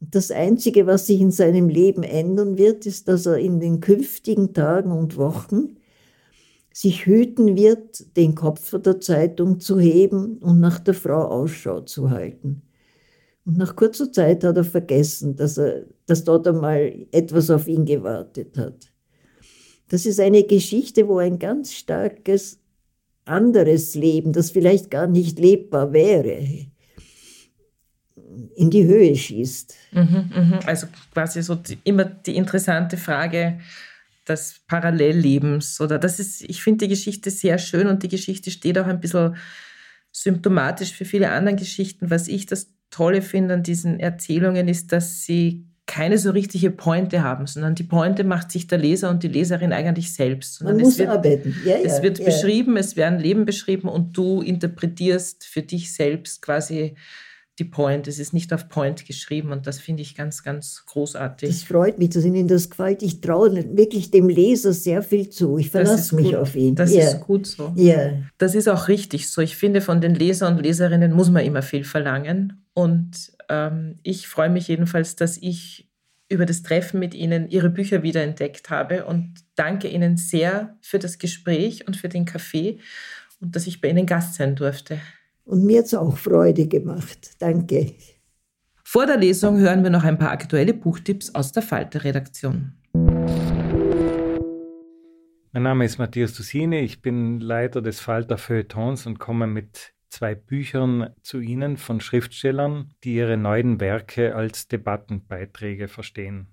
Das 0.00 0.30
Einzige, 0.30 0.86
was 0.86 1.06
sich 1.06 1.20
in 1.20 1.30
seinem 1.30 1.68
Leben 1.68 2.02
ändern 2.02 2.56
wird, 2.56 2.86
ist, 2.86 3.08
dass 3.08 3.26
er 3.26 3.38
in 3.38 3.60
den 3.60 3.80
künftigen 3.80 4.54
Tagen 4.54 4.92
und 4.92 5.18
Wochen 5.18 5.76
sich 6.74 7.06
hüten 7.06 7.56
wird, 7.56 8.16
den 8.16 8.34
Kopf 8.34 8.74
der 8.82 9.00
Zeitung 9.00 9.60
zu 9.60 9.78
heben 9.78 10.38
und 10.38 10.58
nach 10.58 10.80
der 10.80 10.94
Frau 10.94 11.22
Ausschau 11.28 11.82
zu 11.82 12.10
halten. 12.10 12.62
Und 13.44 13.58
nach 13.58 13.76
kurzer 13.76 14.10
Zeit 14.10 14.42
hat 14.42 14.56
er 14.56 14.64
vergessen, 14.64 15.36
dass, 15.36 15.56
er, 15.56 15.84
dass 16.06 16.24
dort 16.24 16.48
einmal 16.48 17.06
etwas 17.12 17.48
auf 17.50 17.68
ihn 17.68 17.84
gewartet 17.84 18.58
hat. 18.58 18.92
Das 19.88 20.04
ist 20.04 20.18
eine 20.18 20.42
Geschichte, 20.42 21.06
wo 21.06 21.18
ein 21.18 21.38
ganz 21.38 21.72
starkes 21.72 22.58
anderes 23.24 23.94
Leben, 23.94 24.32
das 24.32 24.50
vielleicht 24.50 24.90
gar 24.90 25.06
nicht 25.06 25.38
lebbar 25.38 25.92
wäre, 25.92 26.66
in 28.56 28.70
die 28.70 28.84
Höhe 28.84 29.14
schießt. 29.14 29.74
Mhm, 29.92 30.30
mhm. 30.34 30.58
Also 30.66 30.88
quasi 31.12 31.40
so 31.40 31.56
immer 31.84 32.04
die 32.04 32.34
interessante 32.34 32.96
Frage, 32.96 33.60
des 34.28 34.60
Parallellebens 34.66 35.80
oder 35.80 35.98
das 35.98 36.18
ist, 36.18 36.42
ich 36.42 36.62
finde 36.62 36.86
die 36.86 36.94
Geschichte 36.94 37.30
sehr 37.30 37.58
schön 37.58 37.86
und 37.86 38.02
die 38.02 38.08
Geschichte 38.08 38.50
steht 38.50 38.78
auch 38.78 38.86
ein 38.86 39.00
bisschen 39.00 39.36
symptomatisch 40.12 40.92
für 40.92 41.04
viele 41.04 41.30
andere 41.30 41.56
Geschichten. 41.56 42.10
Was 42.10 42.28
ich 42.28 42.46
das 42.46 42.72
Tolle 42.90 43.22
finde 43.22 43.54
an 43.54 43.62
diesen 43.62 43.98
Erzählungen 43.98 44.68
ist, 44.68 44.92
dass 44.92 45.24
sie 45.24 45.66
keine 45.86 46.16
so 46.16 46.30
richtige 46.30 46.70
Pointe 46.70 47.22
haben, 47.22 47.46
sondern 47.46 47.74
die 47.74 47.82
Pointe 47.82 48.24
macht 48.24 48.50
sich 48.50 48.66
der 48.66 48.78
Leser 48.78 49.10
und 49.10 49.22
die 49.22 49.28
Leserin 49.28 49.72
eigentlich 49.72 50.14
selbst. 50.14 50.62
Man 50.62 50.78
muss 50.78 50.98
wird, 50.98 51.10
arbeiten. 51.10 51.54
Ja, 51.64 51.76
ja, 51.76 51.84
es 51.84 52.02
wird 52.02 52.18
ja. 52.18 52.24
beschrieben, 52.24 52.76
es 52.76 52.96
werden 52.96 53.18
Leben 53.18 53.44
beschrieben 53.44 53.88
und 53.88 54.16
du 54.16 54.40
interpretierst 54.40 55.44
für 55.44 55.62
dich 55.62 55.92
selbst 55.92 56.40
quasi 56.40 56.94
die 57.58 57.64
Point. 57.64 58.08
Es 58.08 58.18
ist 58.18 58.32
nicht 58.32 58.52
auf 58.52 58.68
Point 58.68 59.06
geschrieben 59.06 59.52
und 59.52 59.66
das 59.66 59.78
finde 59.78 60.02
ich 60.02 60.16
ganz, 60.16 60.42
ganz 60.42 60.84
großartig. 60.86 61.48
Das 61.48 61.62
freut 61.62 61.98
mich, 61.98 62.10
dass 62.10 62.24
Ihnen 62.24 62.48
das 62.48 62.70
gefällt. 62.70 63.02
Ich 63.02 63.20
traue 63.20 63.54
wirklich 63.76 64.10
dem 64.10 64.28
Leser 64.28 64.72
sehr 64.72 65.02
viel 65.02 65.30
zu. 65.30 65.58
Ich 65.58 65.70
verlasse 65.70 66.16
mich 66.16 66.30
gut. 66.30 66.34
auf 66.34 66.56
ihn. 66.56 66.74
Das 66.74 66.92
yeah. 66.92 67.10
ist 67.10 67.20
gut 67.20 67.46
so. 67.46 67.72
Yeah. 67.76 68.22
Das 68.38 68.54
ist 68.54 68.68
auch 68.68 68.88
richtig 68.88 69.30
so. 69.30 69.40
Ich 69.40 69.56
finde, 69.56 69.80
von 69.80 70.00
den 70.00 70.14
Leser 70.14 70.48
und 70.48 70.60
Leserinnen 70.60 71.12
muss 71.12 71.30
man 71.30 71.44
immer 71.44 71.62
viel 71.62 71.84
verlangen. 71.84 72.64
Und 72.72 73.32
ähm, 73.48 73.98
ich 74.02 74.26
freue 74.26 74.50
mich 74.50 74.66
jedenfalls, 74.66 75.14
dass 75.14 75.36
ich 75.36 75.88
über 76.28 76.46
das 76.46 76.62
Treffen 76.62 76.98
mit 76.98 77.14
Ihnen 77.14 77.48
Ihre 77.48 77.70
Bücher 77.70 78.02
wiederentdeckt 78.02 78.70
habe 78.70 79.04
und 79.04 79.34
danke 79.54 79.88
Ihnen 79.88 80.16
sehr 80.16 80.76
für 80.80 80.98
das 80.98 81.18
Gespräch 81.18 81.86
und 81.86 81.96
für 81.96 82.08
den 82.08 82.24
Kaffee 82.24 82.78
und 83.40 83.54
dass 83.54 83.66
ich 83.66 83.80
bei 83.80 83.88
Ihnen 83.88 84.06
Gast 84.06 84.34
sein 84.34 84.56
durfte. 84.56 84.98
Und 85.44 85.64
mir 85.64 85.78
hat 85.78 85.86
es 85.86 85.94
auch 85.94 86.16
Freude 86.16 86.66
gemacht. 86.66 87.32
Danke. 87.38 87.94
Vor 88.82 89.06
der 89.06 89.18
Lesung 89.18 89.58
hören 89.58 89.82
wir 89.82 89.90
noch 89.90 90.04
ein 90.04 90.18
paar 90.18 90.30
aktuelle 90.30 90.72
Buchtipps 90.72 91.34
aus 91.34 91.52
der 91.52 91.62
Falter-Redaktion. 91.62 92.72
Mein 95.52 95.62
Name 95.62 95.84
ist 95.84 95.98
Matthias 95.98 96.34
Dusine, 96.34 96.80
ich 96.80 97.00
bin 97.00 97.40
Leiter 97.40 97.80
des 97.80 98.00
Falter 98.00 98.38
Feuilletons 98.38 99.06
und 99.06 99.18
komme 99.18 99.46
mit 99.46 99.92
zwei 100.08 100.34
Büchern 100.34 101.10
zu 101.22 101.40
Ihnen 101.40 101.76
von 101.76 102.00
Schriftstellern, 102.00 102.94
die 103.04 103.14
ihre 103.14 103.36
neuen 103.36 103.80
Werke 103.80 104.34
als 104.34 104.66
Debattenbeiträge 104.68 105.88
verstehen. 105.88 106.48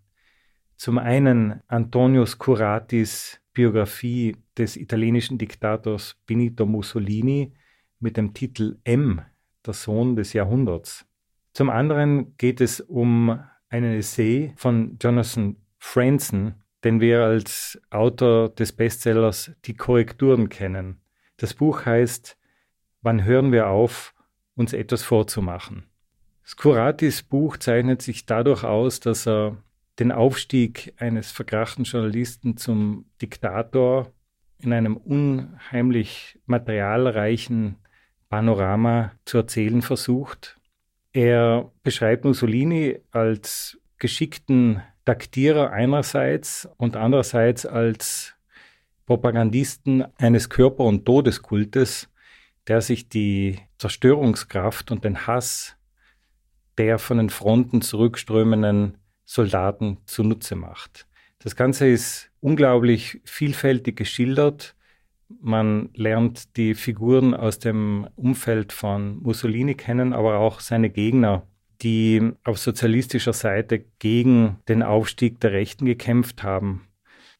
Zum 0.77 0.97
einen 0.97 1.61
Antonio 1.67 2.25
Scuratis 2.25 3.39
Biografie 3.53 4.35
des 4.57 4.77
italienischen 4.77 5.37
Diktators 5.37 6.15
Benito 6.25 6.65
Mussolini, 6.65 7.53
mit 8.01 8.17
dem 8.17 8.33
Titel 8.33 8.79
M, 8.83 9.21
der 9.65 9.73
Sohn 9.73 10.15
des 10.15 10.33
Jahrhunderts. 10.33 11.05
Zum 11.53 11.69
anderen 11.69 12.35
geht 12.37 12.61
es 12.61 12.81
um 12.81 13.39
einen 13.69 13.93
Essay 13.93 14.53
von 14.55 14.97
Jonathan 15.01 15.57
Franzen, 15.77 16.55
den 16.83 16.99
wir 16.99 17.23
als 17.23 17.81
Autor 17.89 18.49
des 18.49 18.71
Bestsellers 18.73 19.51
Die 19.65 19.75
Korrekturen 19.75 20.49
kennen. 20.49 21.01
Das 21.37 21.53
Buch 21.53 21.85
heißt 21.85 22.37
Wann 23.03 23.23
hören 23.23 23.51
wir 23.51 23.67
auf, 23.67 24.13
uns 24.55 24.73
etwas 24.73 25.01
vorzumachen? 25.01 25.87
Scuratis 26.45 27.23
Buch 27.23 27.57
zeichnet 27.57 28.01
sich 28.01 28.25
dadurch 28.27 28.63
aus, 28.63 28.99
dass 28.99 29.27
er 29.27 29.57
den 29.97 30.11
Aufstieg 30.11 30.93
eines 30.97 31.31
verkrachten 31.31 31.83
Journalisten 31.83 32.57
zum 32.57 33.05
Diktator 33.21 34.11
in 34.59 34.73
einem 34.73 34.97
unheimlich 34.97 36.39
materialreichen 36.45 37.77
Panorama 38.31 39.11
zu 39.25 39.39
erzählen 39.39 39.81
versucht. 39.81 40.57
Er 41.11 41.69
beschreibt 41.83 42.23
Mussolini 42.23 42.97
als 43.11 43.77
geschickten 43.97 44.81
Taktierer 45.03 45.71
einerseits 45.71 46.67
und 46.77 46.95
andererseits 46.95 47.65
als 47.65 48.33
Propagandisten 49.05 50.05
eines 50.17 50.49
Körper- 50.49 50.85
und 50.85 51.05
Todeskultes, 51.05 52.07
der 52.67 52.79
sich 52.79 53.09
die 53.09 53.59
Zerstörungskraft 53.77 54.91
und 54.91 55.03
den 55.03 55.27
Hass 55.27 55.75
der 56.77 56.99
von 56.99 57.17
den 57.17 57.29
Fronten 57.29 57.81
zurückströmenden 57.81 58.97
Soldaten 59.25 59.97
zunutze 60.05 60.55
macht. 60.55 61.05
Das 61.39 61.57
Ganze 61.57 61.89
ist 61.89 62.31
unglaublich 62.39 63.19
vielfältig 63.25 63.97
geschildert 63.97 64.73
man 65.41 65.89
lernt 65.93 66.57
die 66.57 66.73
Figuren 66.75 67.33
aus 67.33 67.59
dem 67.59 68.07
Umfeld 68.15 68.73
von 68.73 69.21
Mussolini 69.21 69.75
kennen, 69.75 70.13
aber 70.13 70.39
auch 70.39 70.59
seine 70.59 70.89
Gegner, 70.89 71.47
die 71.81 72.31
auf 72.43 72.57
sozialistischer 72.57 73.33
Seite 73.33 73.85
gegen 73.99 74.57
den 74.67 74.83
Aufstieg 74.83 75.39
der 75.39 75.51
Rechten 75.51 75.85
gekämpft 75.85 76.43
haben. 76.43 76.87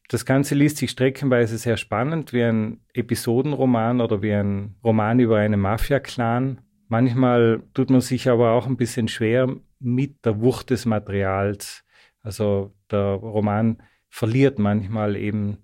Das 0.08 0.26
Ganze 0.26 0.54
liest 0.54 0.76
sich 0.76 0.90
streckenweise 0.90 1.56
sehr 1.58 1.76
spannend, 1.76 2.32
wie 2.32 2.42
ein 2.42 2.80
Episodenroman 2.92 4.00
oder 4.00 4.20
wie 4.20 4.34
ein 4.34 4.74
Roman 4.84 5.20
über 5.20 5.38
einen 5.38 5.60
Mafia-Clan. 5.60 6.60
Manchmal 6.88 7.62
tut 7.72 7.88
man 7.88 8.00
sich 8.00 8.28
aber 8.28 8.52
auch 8.52 8.66
ein 8.66 8.76
bisschen 8.76 9.08
schwer 9.08 9.48
mit 9.78 10.24
der 10.24 10.40
Wucht 10.40 10.70
des 10.70 10.84
Materials. 10.84 11.84
Also 12.22 12.74
der 12.90 13.14
Roman 13.14 13.82
verliert 14.10 14.58
manchmal 14.58 15.16
eben 15.16 15.58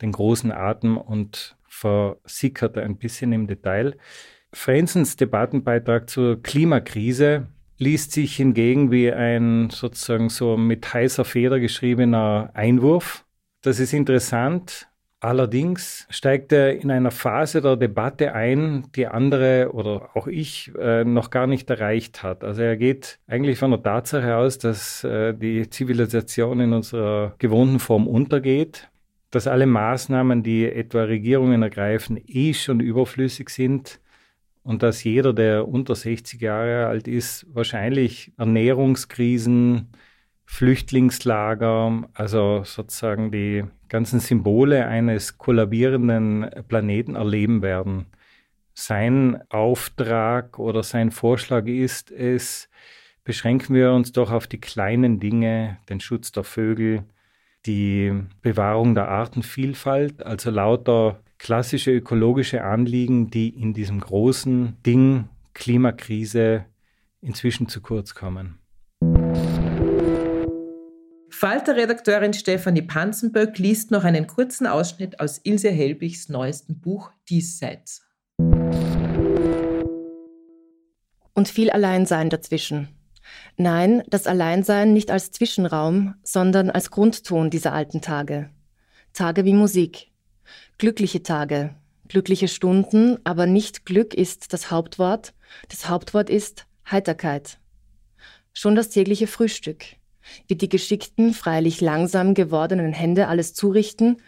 den 0.00 0.12
großen 0.12 0.50
Atem 0.50 0.96
und 0.96 1.56
versickerte 1.72 2.82
ein 2.82 2.96
bisschen 2.96 3.32
im 3.32 3.46
Detail. 3.46 3.96
Frenzens 4.52 5.16
Debattenbeitrag 5.16 6.08
zur 6.08 6.42
Klimakrise 6.42 7.46
liest 7.78 8.12
sich 8.12 8.36
hingegen 8.36 8.90
wie 8.90 9.10
ein 9.10 9.70
sozusagen 9.70 10.28
so 10.28 10.56
mit 10.56 10.92
heißer 10.92 11.24
Feder 11.24 11.58
geschriebener 11.58 12.50
Einwurf. 12.54 13.24
Das 13.62 13.80
ist 13.80 13.92
interessant. 13.92 14.88
Allerdings 15.18 16.06
steigt 16.10 16.52
er 16.52 16.80
in 16.80 16.90
einer 16.90 17.12
Phase 17.12 17.62
der 17.62 17.76
Debatte 17.76 18.34
ein, 18.34 18.88
die 18.96 19.06
andere 19.06 19.70
oder 19.72 20.10
auch 20.14 20.26
ich 20.26 20.72
äh, 20.78 21.04
noch 21.04 21.30
gar 21.30 21.46
nicht 21.46 21.70
erreicht 21.70 22.24
hat. 22.24 22.42
Also 22.42 22.62
er 22.62 22.76
geht 22.76 23.20
eigentlich 23.28 23.56
von 23.58 23.70
der 23.70 23.82
Tatsache 23.82 24.36
aus, 24.36 24.58
dass 24.58 25.04
äh, 25.04 25.32
die 25.32 25.70
Zivilisation 25.70 26.58
in 26.58 26.72
unserer 26.72 27.36
gewohnten 27.38 27.78
Form 27.78 28.08
untergeht 28.08 28.90
dass 29.32 29.46
alle 29.46 29.66
Maßnahmen, 29.66 30.42
die 30.42 30.70
etwa 30.70 31.04
Regierungen 31.04 31.62
ergreifen, 31.62 32.20
eh 32.26 32.54
schon 32.54 32.80
überflüssig 32.80 33.48
sind 33.48 33.98
und 34.62 34.82
dass 34.82 35.02
jeder, 35.02 35.32
der 35.32 35.66
unter 35.66 35.94
60 35.94 36.40
Jahre 36.40 36.86
alt 36.86 37.08
ist, 37.08 37.46
wahrscheinlich 37.52 38.32
Ernährungskrisen, 38.36 39.88
Flüchtlingslager, 40.44 42.10
also 42.12 42.62
sozusagen 42.64 43.30
die 43.32 43.64
ganzen 43.88 44.20
Symbole 44.20 44.86
eines 44.86 45.38
kollabierenden 45.38 46.50
Planeten 46.68 47.16
erleben 47.16 47.62
werden. 47.62 48.06
Sein 48.74 49.42
Auftrag 49.48 50.58
oder 50.58 50.82
sein 50.82 51.10
Vorschlag 51.10 51.66
ist 51.66 52.10
es, 52.10 52.68
beschränken 53.24 53.74
wir 53.74 53.92
uns 53.92 54.12
doch 54.12 54.30
auf 54.30 54.46
die 54.46 54.60
kleinen 54.60 55.20
Dinge, 55.20 55.78
den 55.88 56.00
Schutz 56.00 56.32
der 56.32 56.44
Vögel, 56.44 57.04
die 57.66 58.12
Bewahrung 58.40 58.94
der 58.94 59.08
Artenvielfalt, 59.08 60.24
also 60.24 60.50
lauter 60.50 61.20
klassische 61.38 61.92
ökologische 61.92 62.62
Anliegen, 62.64 63.30
die 63.30 63.48
in 63.48 63.74
diesem 63.74 64.00
großen 64.00 64.76
Ding 64.86 65.28
Klimakrise 65.54 66.66
inzwischen 67.20 67.68
zu 67.68 67.80
kurz 67.80 68.14
kommen. 68.14 68.58
Falter-Redakteurin 71.30 72.34
Stefanie 72.34 72.82
Panzenböck 72.82 73.58
liest 73.58 73.90
noch 73.90 74.04
einen 74.04 74.28
kurzen 74.28 74.66
Ausschnitt 74.66 75.18
aus 75.18 75.40
Ilse 75.42 75.70
Helbigs 75.70 76.28
neuestem 76.28 76.80
Buch 76.80 77.10
Diesseits. 77.28 78.06
Und 81.34 81.48
viel 81.48 81.70
Alleinsein 81.70 82.30
dazwischen. 82.30 82.88
Nein, 83.56 84.02
das 84.08 84.26
Alleinsein 84.26 84.92
nicht 84.92 85.10
als 85.10 85.30
Zwischenraum, 85.30 86.14
sondern 86.22 86.70
als 86.70 86.90
Grundton 86.90 87.50
dieser 87.50 87.72
alten 87.72 88.00
Tage. 88.00 88.50
Tage 89.12 89.44
wie 89.44 89.52
Musik. 89.52 90.10
Glückliche 90.78 91.22
Tage, 91.22 91.74
glückliche 92.08 92.48
Stunden, 92.48 93.18
aber 93.24 93.46
nicht 93.46 93.84
Glück 93.84 94.14
ist 94.14 94.52
das 94.52 94.70
Hauptwort. 94.70 95.34
Das 95.68 95.88
Hauptwort 95.88 96.30
ist 96.30 96.66
Heiterkeit. 96.90 97.58
Schon 98.52 98.74
das 98.74 98.88
tägliche 98.88 99.26
Frühstück. 99.26 99.84
Wie 100.46 100.56
die 100.56 100.68
geschickten, 100.68 101.34
freilich 101.34 101.80
langsam 101.80 102.34
gewordenen 102.34 102.92
Hände 102.92 103.28
alles 103.28 103.54
zurichten, 103.54 104.18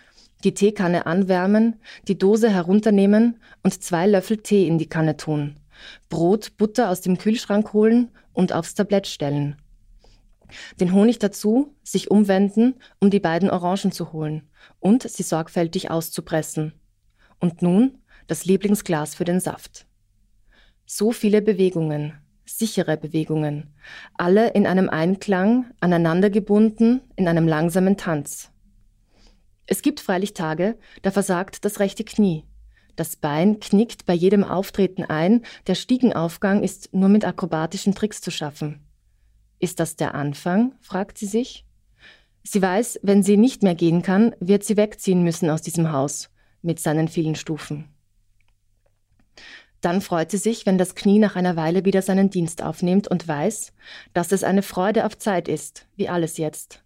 die 0.43 0.55
Teekanne 0.55 1.07
anwärmen, 1.07 1.81
die 2.09 2.19
Dose 2.19 2.51
herunternehmen 2.51 3.41
und 3.63 3.83
zwei 3.83 4.07
Löffel 4.07 4.39
Tee 4.39 4.67
in 4.67 4.79
die 4.79 4.89
Kanne 4.89 5.17
tun. 5.17 5.57
Brot, 6.09 6.57
Butter 6.57 6.91
aus 6.91 7.01
dem 7.01 7.19
Kühlschrank 7.19 7.73
holen 7.73 8.11
und 8.35 8.53
aufs 8.53 8.75
Tablett 8.75 9.07
stellen. 9.07 9.57
Den 10.79 10.93
Honig 10.93 11.19
dazu, 11.19 11.75
sich 11.83 12.11
umwenden, 12.11 12.75
um 13.01 13.11
die 13.11 13.21
beiden 13.21 13.49
Orangen 13.51 13.93
zu 13.93 14.13
holen 14.13 14.49
und 14.79 15.09
sie 15.09 15.23
sorgfältig 15.23 15.91
auszupressen. 15.91 16.75
Und 17.41 17.63
nun 17.63 17.99
das 18.27 18.45
Lieblingsglas 18.45 19.15
für 19.15 19.25
den 19.25 19.41
Saft. 19.41 19.87
So 20.87 21.13
viele 21.13 21.41
Bewegungen, 21.41 22.13
sichere 22.45 22.97
Bewegungen, 22.97 23.75
alle 24.15 24.51
in 24.51 24.67
einem 24.67 24.89
Einklang, 24.89 25.73
aneinandergebunden, 25.81 27.01
in 27.17 27.27
einem 27.27 27.49
langsamen 27.49 27.97
Tanz. 27.97 28.51
Es 29.67 29.81
gibt 29.81 30.01
freilich 30.01 30.35
Tage, 30.35 30.77
da 31.03 31.11
versagt 31.11 31.65
das 31.65 31.81
rechte 31.81 32.05
Knie, 32.05 32.45
das 32.97 33.17
Bein 33.17 33.61
knickt 33.61 34.07
bei 34.07 34.15
jedem 34.15 34.45
Auftreten 34.45 35.05
ein, 35.05 35.43
der 35.67 35.75
Stiegenaufgang 35.75 36.63
ist 36.63 36.93
nur 36.95 37.09
mit 37.09 37.25
akrobatischen 37.25 37.95
Tricks 37.95 38.21
zu 38.21 38.31
schaffen. 38.31 38.81
Ist 39.59 39.81
das 39.81 39.97
der 39.97 40.15
Anfang? 40.15 40.75
fragt 40.81 41.19
sie 41.19 41.27
sich. 41.27 41.65
Sie 42.43 42.61
weiß, 42.61 43.01
wenn 43.03 43.23
sie 43.23 43.37
nicht 43.37 43.63
mehr 43.63 43.75
gehen 43.75 44.03
kann, 44.03 44.35
wird 44.39 44.65
sie 44.65 44.77
wegziehen 44.77 45.23
müssen 45.23 45.49
aus 45.49 45.63
diesem 45.63 45.93
Haus 45.93 46.31
mit 46.61 46.79
seinen 46.79 47.09
vielen 47.09 47.35
Stufen. 47.35 47.89
Dann 49.81 50.01
freut 50.01 50.31
sie 50.31 50.39
sich, 50.39 50.65
wenn 50.65 50.79
das 50.79 50.95
Knie 50.95 51.19
nach 51.19 51.37
einer 51.37 51.57
Weile 51.57 51.85
wieder 51.85 52.01
seinen 52.01 52.31
Dienst 52.31 52.63
aufnimmt 52.63 53.09
und 53.09 53.27
weiß, 53.27 53.73
dass 54.15 54.33
es 54.33 54.45
eine 54.45 54.63
Freude 54.63 55.05
auf 55.05 55.19
Zeit 55.19 55.49
ist, 55.49 55.87
wie 55.97 56.09
alles 56.09 56.39
jetzt. 56.39 56.84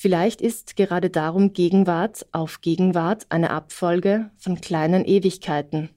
Vielleicht 0.00 0.40
ist 0.40 0.76
gerade 0.76 1.10
darum 1.10 1.54
Gegenwart 1.54 2.24
auf 2.30 2.60
Gegenwart 2.60 3.26
eine 3.30 3.50
Abfolge 3.50 4.30
von 4.38 4.60
kleinen 4.60 5.04
Ewigkeiten. 5.04 5.90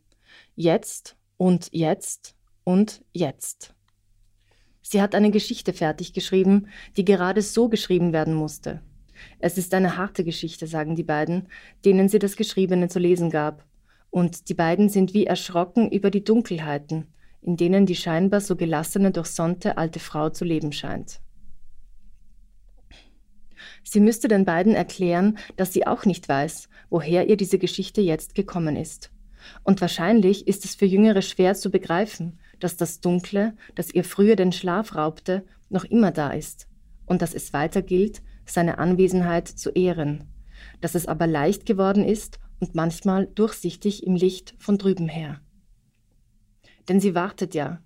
Jetzt 0.55 1.15
und 1.37 1.67
jetzt 1.71 2.33
und 2.63 3.03
jetzt. 3.13 3.75
Sie 4.81 5.03
hat 5.03 5.13
eine 5.13 5.29
Geschichte 5.29 5.71
fertig 5.71 6.13
geschrieben, 6.13 6.65
die 6.97 7.05
gerade 7.05 7.43
so 7.43 7.69
geschrieben 7.69 8.11
werden 8.11 8.33
musste. 8.33 8.81
Es 9.37 9.59
ist 9.59 9.71
eine 9.75 9.97
harte 9.97 10.23
Geschichte, 10.23 10.65
sagen 10.65 10.95
die 10.95 11.03
beiden, 11.03 11.47
denen 11.85 12.09
sie 12.09 12.17
das 12.17 12.35
Geschriebene 12.35 12.87
zu 12.87 12.97
lesen 12.97 13.29
gab. 13.29 13.67
Und 14.09 14.49
die 14.49 14.55
beiden 14.55 14.89
sind 14.89 15.13
wie 15.13 15.27
erschrocken 15.27 15.91
über 15.91 16.09
die 16.09 16.23
Dunkelheiten, 16.23 17.05
in 17.43 17.55
denen 17.55 17.85
die 17.85 17.95
scheinbar 17.95 18.41
so 18.41 18.55
gelassene, 18.55 19.11
durchsonnte 19.11 19.77
alte 19.77 19.99
Frau 19.99 20.31
zu 20.31 20.43
leben 20.43 20.71
scheint. 20.71 21.21
Sie 23.84 23.99
müsste 23.99 24.28
den 24.28 24.45
beiden 24.45 24.76
erklären, 24.76 25.38
dass 25.55 25.74
sie 25.74 25.88
auch 25.88 26.05
nicht 26.05 26.28
weiß, 26.30 26.70
woher 26.89 27.28
ihr 27.30 27.38
diese 27.38 27.57
Geschichte 27.57 28.01
jetzt 28.01 28.36
gekommen 28.36 28.76
ist. 28.76 29.12
Und 29.64 29.82
wahrscheinlich 29.82 30.47
ist 30.47 30.66
es 30.66 30.76
für 30.76 30.86
Jüngere 30.86 31.22
schwer 31.22 31.55
zu 31.55 31.72
begreifen, 31.72 32.39
dass 32.59 32.78
das 32.78 33.01
Dunkle, 33.01 33.55
das 33.76 33.91
ihr 33.91 34.03
früher 34.03 34.36
den 34.36 34.51
Schlaf 34.51 34.95
raubte, 34.95 35.43
noch 35.70 35.84
immer 35.86 36.12
da 36.12 36.30
ist 36.30 36.68
und 37.05 37.22
dass 37.22 37.34
es 37.34 37.53
weiter 37.53 37.82
gilt, 37.82 38.22
seine 38.45 38.78
Anwesenheit 38.78 39.47
zu 39.47 39.72
ehren, 39.72 40.26
dass 40.80 40.95
es 40.95 41.07
aber 41.07 41.28
leicht 41.28 41.66
geworden 41.66 42.05
ist 42.05 42.39
und 42.59 42.76
manchmal 42.76 43.28
durchsichtig 43.28 44.05
im 44.05 44.16
Licht 44.16 44.55
von 44.59 44.78
drüben 44.78 45.09
her. 45.09 45.41
Denn 46.88 46.99
sie 46.99 47.16
wartet 47.16 47.55
ja, 47.55 47.82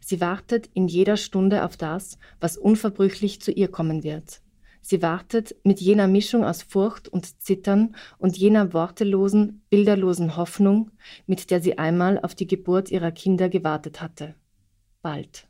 sie 0.00 0.20
wartet 0.20 0.70
in 0.74 0.88
jeder 0.88 1.16
Stunde 1.16 1.64
auf 1.64 1.76
das, 1.76 2.18
was 2.40 2.56
unverbrüchlich 2.56 3.40
zu 3.40 3.50
ihr 3.50 3.68
kommen 3.68 4.02
wird. 4.02 4.42
Sie 4.82 5.02
wartet 5.02 5.54
mit 5.62 5.80
jener 5.80 6.08
Mischung 6.08 6.44
aus 6.44 6.62
Furcht 6.62 7.08
und 7.08 7.42
Zittern 7.42 7.94
und 8.18 8.36
jener 8.36 8.72
wortelosen, 8.72 9.62
bilderlosen 9.70 10.36
Hoffnung, 10.36 10.90
mit 11.26 11.50
der 11.50 11.60
sie 11.60 11.78
einmal 11.78 12.18
auf 12.20 12.34
die 12.34 12.46
Geburt 12.46 12.90
ihrer 12.90 13.12
Kinder 13.12 13.48
gewartet 13.48 14.00
hatte. 14.00 14.34
Bald. 15.02 15.46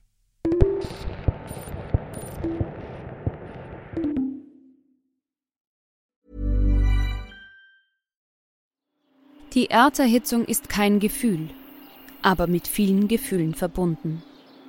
Die 9.53 9.69
Erderhitzung 9.69 10.45
ist 10.45 10.69
kein 10.69 11.01
Gefühl, 11.01 11.51
aber 12.23 12.47
mit 12.47 12.69
vielen 12.69 13.09
Gefühlen 13.09 13.55
verbunden. 13.55 14.23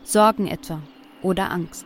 Sorgen 0.04 0.48
etwa 0.48 0.82
oder 1.22 1.52
Angst. 1.52 1.86